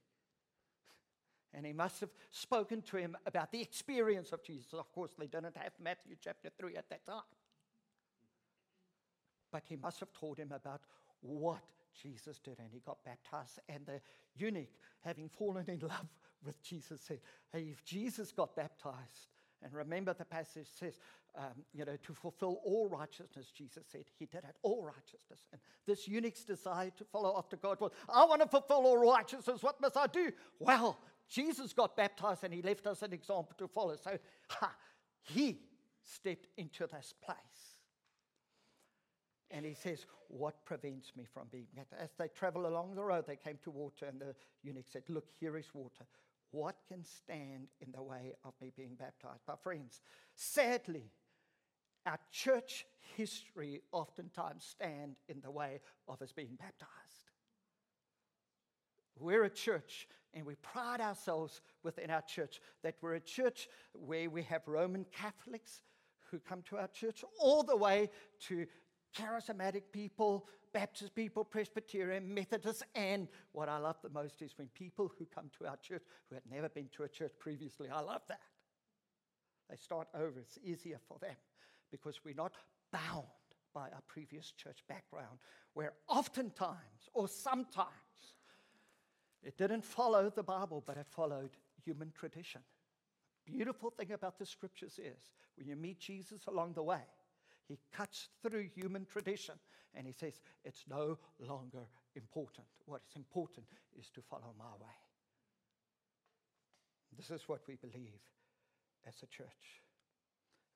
and 1.54 1.66
he 1.66 1.74
must 1.74 2.00
have 2.00 2.10
spoken 2.32 2.82
to 2.82 2.98
him 2.98 3.16
about 3.26 3.52
the 3.52 3.62
experience 3.62 4.32
of 4.32 4.44
Jesus. 4.44 4.74
Of 4.74 4.92
course, 4.92 5.12
they 5.18 5.28
didn't 5.28 5.56
have 5.56 5.74
Matthew 5.80 6.16
chapter 6.20 6.50
3 6.58 6.76
at 6.76 6.90
that 6.90 7.06
time. 7.06 7.22
But 9.52 9.64
he 9.68 9.76
must 9.76 10.00
have 10.00 10.12
told 10.14 10.40
him 10.40 10.52
about 10.52 10.82
what 11.22 11.62
Jesus 12.02 12.40
did, 12.40 12.60
and 12.60 12.70
he 12.72 12.80
got 12.80 13.04
baptized. 13.04 13.60
And 13.70 13.86
the 13.86 14.02
eunuch, 14.36 14.70
having 15.02 15.30
fallen 15.30 15.66
in 15.70 15.80
love 15.80 16.08
with 16.46 16.62
Jesus, 16.64 17.02
said, 17.02 17.20
Hey, 17.52 17.70
if 17.72 17.84
Jesus 17.84 18.32
got 18.32 18.56
baptized, 18.56 19.28
and 19.64 19.74
remember 19.74 20.14
the 20.14 20.26
passage 20.26 20.68
says, 20.78 21.00
um, 21.36 21.64
you 21.74 21.86
know, 21.86 21.96
to 22.04 22.14
fulfill 22.14 22.60
all 22.64 22.88
righteousness, 22.88 23.52
Jesus 23.56 23.86
said. 23.92 24.04
He 24.20 24.26
did 24.26 24.44
it, 24.44 24.56
all 24.62 24.84
righteousness. 24.84 25.48
And 25.52 25.60
this 25.88 26.08
eunuch's 26.08 26.44
desire 26.44 26.92
to 26.98 27.06
follow 27.06 27.36
after 27.38 27.56
God 27.56 27.80
was, 27.80 27.92
I 28.14 28.26
want 28.26 28.42
to 28.42 28.48
fulfill 28.48 28.86
all 28.86 28.98
righteousness. 28.98 29.64
What 29.64 29.82
must 29.82 29.98
I 29.98 30.08
do? 30.08 30.32
Well, 30.60 31.00
Jesus 31.30 31.74
got 31.74 31.96
baptized 31.96 32.44
and 32.44 32.54
he 32.54 32.62
left 32.62 32.86
us 32.86 33.02
an 33.02 33.14
example 33.14 33.54
to 33.58 33.68
follow. 33.68 33.96
So 33.96 34.18
ha, 34.50 34.76
he 35.24 35.60
stepped 36.04 36.48
into 36.58 36.86
this 36.88 37.14
place. 37.24 37.38
And 39.54 39.64
he 39.66 39.76
says, 39.76 40.08
What 40.28 40.66
prevents 40.66 41.12
me 41.16 41.26
from 41.32 41.44
being 41.52 41.68
baptized? 41.76 42.02
As 42.02 42.10
they 42.18 42.28
travel 42.28 42.66
along 42.66 42.96
the 42.96 43.04
road, 43.04 43.26
they 43.28 43.36
came 43.36 43.60
to 43.64 43.72
water, 43.72 44.08
and 44.08 44.20
the 44.20 44.36
eunuch 44.64 44.88
said, 44.92 45.04
Look, 45.08 45.28
here 45.40 45.56
is 45.56 45.68
water. 45.74 46.06
What 46.50 46.76
can 46.88 47.04
stand 47.04 47.68
in 47.80 47.92
the 47.92 48.02
way 48.02 48.34
of 48.44 48.54
me 48.60 48.72
being 48.76 48.96
baptized? 48.96 49.44
But, 49.46 49.62
friends, 49.62 50.02
sadly, 50.36 51.12
our 52.06 52.20
church 52.32 52.86
history 53.16 53.82
oftentimes 53.92 54.66
stand 54.66 55.16
in 55.30 55.40
the 55.42 55.52
way 55.52 55.80
of 56.08 56.22
us 56.22 56.32
being 56.32 56.56
baptized. 56.60 56.90
We're 59.20 59.44
a 59.44 59.50
church 59.50 60.08
and 60.34 60.46
we 60.46 60.56
pride 60.56 61.00
ourselves 61.00 61.62
within 61.84 62.10
our 62.10 62.24
church 62.24 62.60
that 62.82 62.96
we're 63.02 63.14
a 63.14 63.20
church 63.20 63.70
where 63.94 64.30
we 64.30 64.42
have 64.44 64.68
Roman 64.68 65.06
Catholics 65.12 65.84
who 66.34 66.40
come 66.40 66.64
to 66.64 66.78
our 66.78 66.88
church, 66.88 67.24
all 67.40 67.62
the 67.62 67.78
way 67.78 68.10
to 68.48 68.66
charismatic 69.14 69.84
people, 69.92 70.48
Baptist 70.74 71.14
people, 71.16 71.44
Presbyterian, 71.44 72.34
Methodists, 72.34 72.84
and 72.96 73.28
what 73.52 73.70
I 73.70 73.78
love 73.78 73.98
the 74.02 74.10
most 74.10 74.42
is 74.42 74.58
when 74.58 74.68
people 74.70 75.12
who 75.18 75.26
come 75.26 75.50
to 75.58 75.68
our 75.68 75.78
church 75.78 76.04
who 76.30 76.36
had 76.36 76.44
never 76.50 76.70
been 76.70 76.90
to 76.96 77.04
a 77.04 77.08
church 77.08 77.34
previously, 77.40 77.90
I 77.90 78.02
love 78.02 78.22
that. 78.28 78.42
They 79.70 79.76
start 79.76 80.08
over, 80.14 80.40
it's 80.40 80.58
easier 80.64 81.00
for 81.08 81.18
them 81.20 81.36
because 81.92 82.22
we're 82.26 82.34
not 82.34 82.54
bound 82.92 83.28
by 83.74 83.90
our 83.90 84.04
previous 84.08 84.52
church 84.52 84.80
background, 84.88 85.40
where 85.74 85.94
oftentimes 86.08 87.10
or 87.14 87.28
sometimes 87.28 87.88
it 89.44 89.58
didn't 89.58 89.84
follow 89.84 90.30
the 90.30 90.44
Bible, 90.44 90.84
but 90.86 90.98
it 90.98 91.08
followed 91.10 91.52
human 91.84 92.12
tradition. 92.16 92.62
Beautiful 93.46 93.90
thing 93.90 94.12
about 94.12 94.40
the 94.40 94.46
scriptures 94.46 95.00
is 95.00 95.32
when 95.58 95.68
you 95.68 95.76
meet 95.76 96.00
Jesus 96.00 96.46
along 96.48 96.74
the 96.74 96.84
way, 96.84 97.02
he 97.68 97.80
cuts 97.92 98.30
through 98.42 98.70
human 98.76 99.06
tradition 99.06 99.56
and 99.96 100.08
he 100.08 100.14
says, 100.14 100.42
It's 100.64 100.86
no 100.90 101.18
longer 101.40 101.86
important. 102.16 102.68
What 102.86 103.02
is 103.10 103.16
important 103.16 103.68
is 103.98 104.10
to 104.12 104.22
follow 104.22 104.54
my 104.58 104.74
way. 104.80 104.96
This 107.16 107.30
is 107.30 107.48
what 107.48 107.62
we 107.68 107.76
believe 107.76 108.22
as 109.08 109.16
a 109.22 109.28
church. 109.28 109.82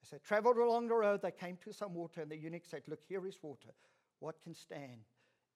As 0.04 0.12
they 0.12 0.20
traveled 0.20 0.58
along 0.58 0.88
the 0.88 0.96
road, 0.96 1.22
they 1.24 1.32
came 1.32 1.58
to 1.64 1.74
some 1.74 1.96
water, 1.96 2.22
and 2.22 2.32
the 2.32 2.38
eunuch 2.38 2.66
said, 2.66 2.84
Look, 2.88 3.02
here 3.08 3.26
is 3.26 3.40
water. 3.42 3.70
What 4.20 4.42
can 4.44 4.54
stand 4.54 5.02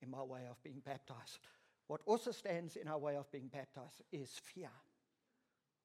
in 0.02 0.10
my 0.10 0.22
way 0.22 0.42
of 0.50 0.62
being 0.62 0.82
baptized. 0.84 1.38
What 1.86 2.00
also 2.06 2.32
stands 2.32 2.76
in 2.76 2.88
our 2.88 2.98
way 2.98 3.16
of 3.16 3.30
being 3.30 3.48
baptized 3.48 4.02
is 4.12 4.30
fear. 4.42 4.70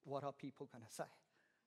What 0.04 0.24
are 0.24 0.32
people 0.32 0.68
going 0.72 0.84
to 0.84 0.92
say? 0.92 1.04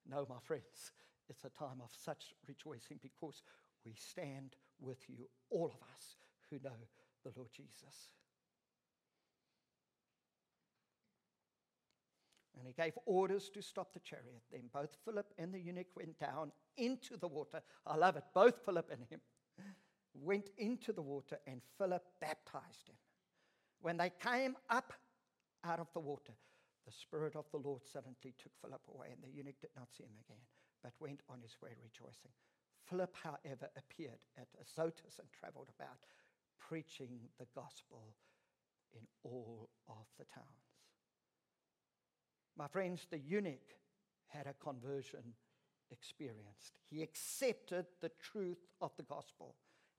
No, 0.09 0.25
my 0.29 0.39
friends, 0.43 0.91
it's 1.29 1.45
a 1.45 1.49
time 1.49 1.81
of 1.81 1.91
such 1.95 2.33
rejoicing 2.47 2.99
because 3.01 3.43
we 3.85 3.93
stand 3.93 4.55
with 4.79 4.99
you, 5.07 5.27
all 5.49 5.67
of 5.67 5.81
us 5.95 6.15
who 6.49 6.57
know 6.63 6.77
the 7.23 7.31
Lord 7.35 7.49
Jesus. 7.51 8.11
And 12.57 12.67
he 12.67 12.73
gave 12.73 12.93
orders 13.05 13.49
to 13.55 13.61
stop 13.61 13.91
the 13.93 13.99
chariot. 13.99 14.43
Then 14.51 14.69
both 14.71 14.95
Philip 15.03 15.33
and 15.39 15.51
the 15.51 15.59
eunuch 15.59 15.87
went 15.95 16.19
down 16.19 16.51
into 16.77 17.17
the 17.17 17.27
water. 17.27 17.61
I 17.87 17.95
love 17.95 18.17
it. 18.17 18.23
Both 18.35 18.63
Philip 18.65 18.89
and 18.91 19.03
him 19.09 19.19
went 20.13 20.49
into 20.57 20.91
the 20.91 21.01
water, 21.01 21.39
and 21.47 21.61
Philip 21.77 22.03
baptized 22.19 22.89
him. 22.89 22.95
When 23.81 23.97
they 23.97 24.11
came 24.21 24.55
up 24.69 24.93
out 25.63 25.79
of 25.79 25.87
the 25.93 25.99
water, 25.99 26.33
the 26.85 26.91
Spirit 26.91 27.35
of 27.35 27.45
the 27.51 27.57
Lord 27.57 27.81
suddenly 27.85 28.33
took 28.37 28.51
Philip 28.61 28.81
away, 28.93 29.07
and 29.11 29.23
the 29.23 29.35
eunuch 29.35 29.59
did 29.61 29.71
not 29.75 29.91
see 29.91 30.03
him 30.03 30.17
again, 30.25 30.41
but 30.83 30.91
went 30.99 31.21
on 31.29 31.39
his 31.41 31.55
way 31.61 31.71
rejoicing. 31.81 32.31
Philip, 32.89 33.15
however, 33.23 33.69
appeared 33.77 34.25
at 34.37 34.47
Azotus 34.61 35.19
and 35.19 35.27
traveled 35.31 35.69
about, 35.75 35.99
preaching 36.59 37.19
the 37.39 37.47
gospel 37.55 38.15
in 38.93 39.01
all 39.23 39.69
of 39.87 40.05
the 40.17 40.25
towns. 40.25 40.47
My 42.57 42.67
friends, 42.67 43.07
the 43.09 43.19
eunuch 43.19 43.75
had 44.27 44.47
a 44.47 44.53
conversion 44.53 45.33
experienced. 45.91 46.79
He 46.89 47.01
accepted 47.01 47.85
the 48.01 48.11
truth 48.21 48.65
of 48.81 48.91
the 48.97 49.03
gospel 49.03 49.55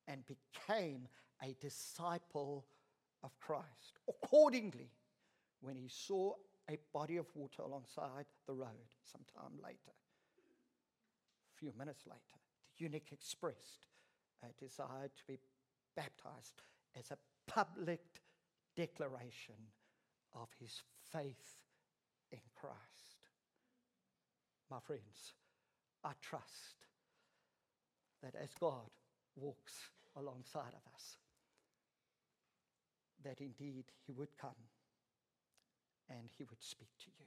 and 0.09 0.25
became 0.27 1.09
a 1.43 1.57
disciple 1.61 2.67
of 3.23 3.39
Christ. 3.39 3.99
Accordingly, 4.09 4.91
when 5.61 5.77
he 5.77 5.89
saw 5.89 6.35
a 6.71 6.79
body 6.93 7.17
of 7.17 7.27
water 7.35 7.63
alongside 7.63 8.27
the 8.47 8.55
road 8.55 8.89
sometime 9.03 9.59
later, 9.63 9.93
a 11.55 11.59
few 11.59 11.73
minutes 11.79 12.05
later, 12.07 12.42
eunuch 12.79 13.13
expressed 13.13 13.87
a 14.43 14.53
desire 14.63 15.09
to 15.09 15.25
be 15.27 15.39
baptized 15.95 16.63
as 16.99 17.11
a 17.11 17.19
public 17.47 18.23
declaration 18.77 19.55
of 20.35 20.49
his 20.59 20.83
faith 21.13 21.59
in 22.31 22.41
Christ. 22.55 23.29
My 24.71 24.81
friends, 24.81 25.35
I 26.03 26.13
trust 26.21 26.87
that 28.23 28.35
as 28.41 28.51
God 28.59 28.91
walks 29.37 29.75
alongside 30.17 30.73
of 30.75 30.95
us, 30.95 31.17
that 33.25 33.41
indeed 33.41 33.85
He 34.07 34.13
would 34.13 34.37
come 34.41 34.51
and 36.09 36.31
He 36.37 36.45
would 36.45 36.63
speak 36.63 36.91
to 37.05 37.11
you. 37.19 37.27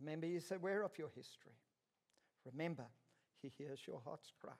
Remember, 0.00 0.26
He's 0.26 0.50
aware 0.52 0.82
of 0.82 0.98
your 0.98 1.10
history. 1.14 1.58
Remember, 2.44 2.86
He 3.42 3.52
hears 3.58 3.80
your 3.86 4.00
heart's 4.04 4.32
cry. 4.40 4.52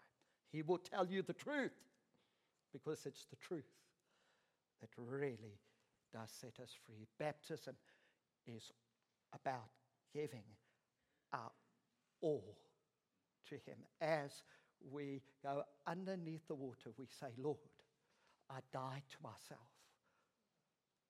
He 0.53 0.62
will 0.62 0.79
tell 0.79 1.07
you 1.07 1.22
the 1.22 1.33
truth 1.33 1.72
because 2.72 3.07
it's 3.07 3.27
the 3.27 3.37
truth 3.37 3.64
that 4.81 4.91
really 4.97 5.59
does 6.12 6.31
set 6.31 6.61
us 6.62 6.70
free. 6.87 7.07
Baptism 7.18 7.74
is 8.47 8.70
about 9.35 9.70
giving 10.12 10.45
our 11.33 11.51
all 12.20 12.57
to 13.49 13.55
Him. 13.55 13.79
As 14.01 14.43
we 14.93 15.22
go 15.43 15.62
underneath 15.87 16.47
the 16.49 16.55
water, 16.55 16.91
we 16.99 17.07
say, 17.07 17.29
Lord, 17.39 17.57
I 18.51 18.59
die 18.72 19.03
to 19.11 19.16
myself. 19.22 19.68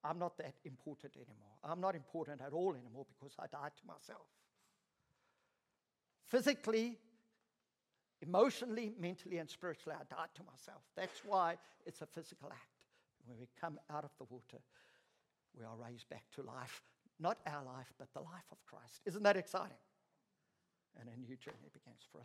I'm 0.05 0.19
not 0.19 0.39
that 0.39 0.55
important 0.65 1.15
anymore. 1.17 1.57
I'm 1.65 1.81
not 1.81 1.95
important 1.95 2.41
at 2.41 2.53
all 2.53 2.75
anymore 2.75 3.07
because 3.09 3.35
I 3.39 3.47
died 3.47 3.73
to 3.81 3.87
myself. 3.87 4.27
Physically, 6.27 6.99
emotionally, 8.23 8.93
mentally, 8.99 9.39
and 9.39 9.49
spiritually, 9.49 9.97
I 9.99 10.05
died 10.15 10.29
to 10.35 10.43
myself. 10.45 10.83
That's 10.97 11.21
why 11.25 11.57
it's 11.85 12.03
a 12.03 12.07
physical 12.07 12.49
act. 12.51 12.71
When 13.27 13.39
we 13.39 13.49
come 13.61 13.79
out 13.91 14.05
of 14.05 14.11
the 14.19 14.25
water, 14.31 14.63
we 15.57 15.65
are 15.65 15.77
raised 15.77 16.09
back 16.09 16.25
to 16.37 16.43
life. 16.43 16.83
Not 17.19 17.39
our 17.47 17.65
life, 17.65 17.93
but 17.99 18.13
the 18.13 18.21
life 18.21 18.45
of 18.53 18.59
Christ. 18.67 19.01
Isn't 19.07 19.23
that 19.23 19.37
exciting? 19.37 19.79
And 21.01 21.09
a 21.09 21.21
new 21.21 21.37
journey 21.37 21.71
begins 21.73 22.07
for 22.11 22.19
us. 22.19 22.25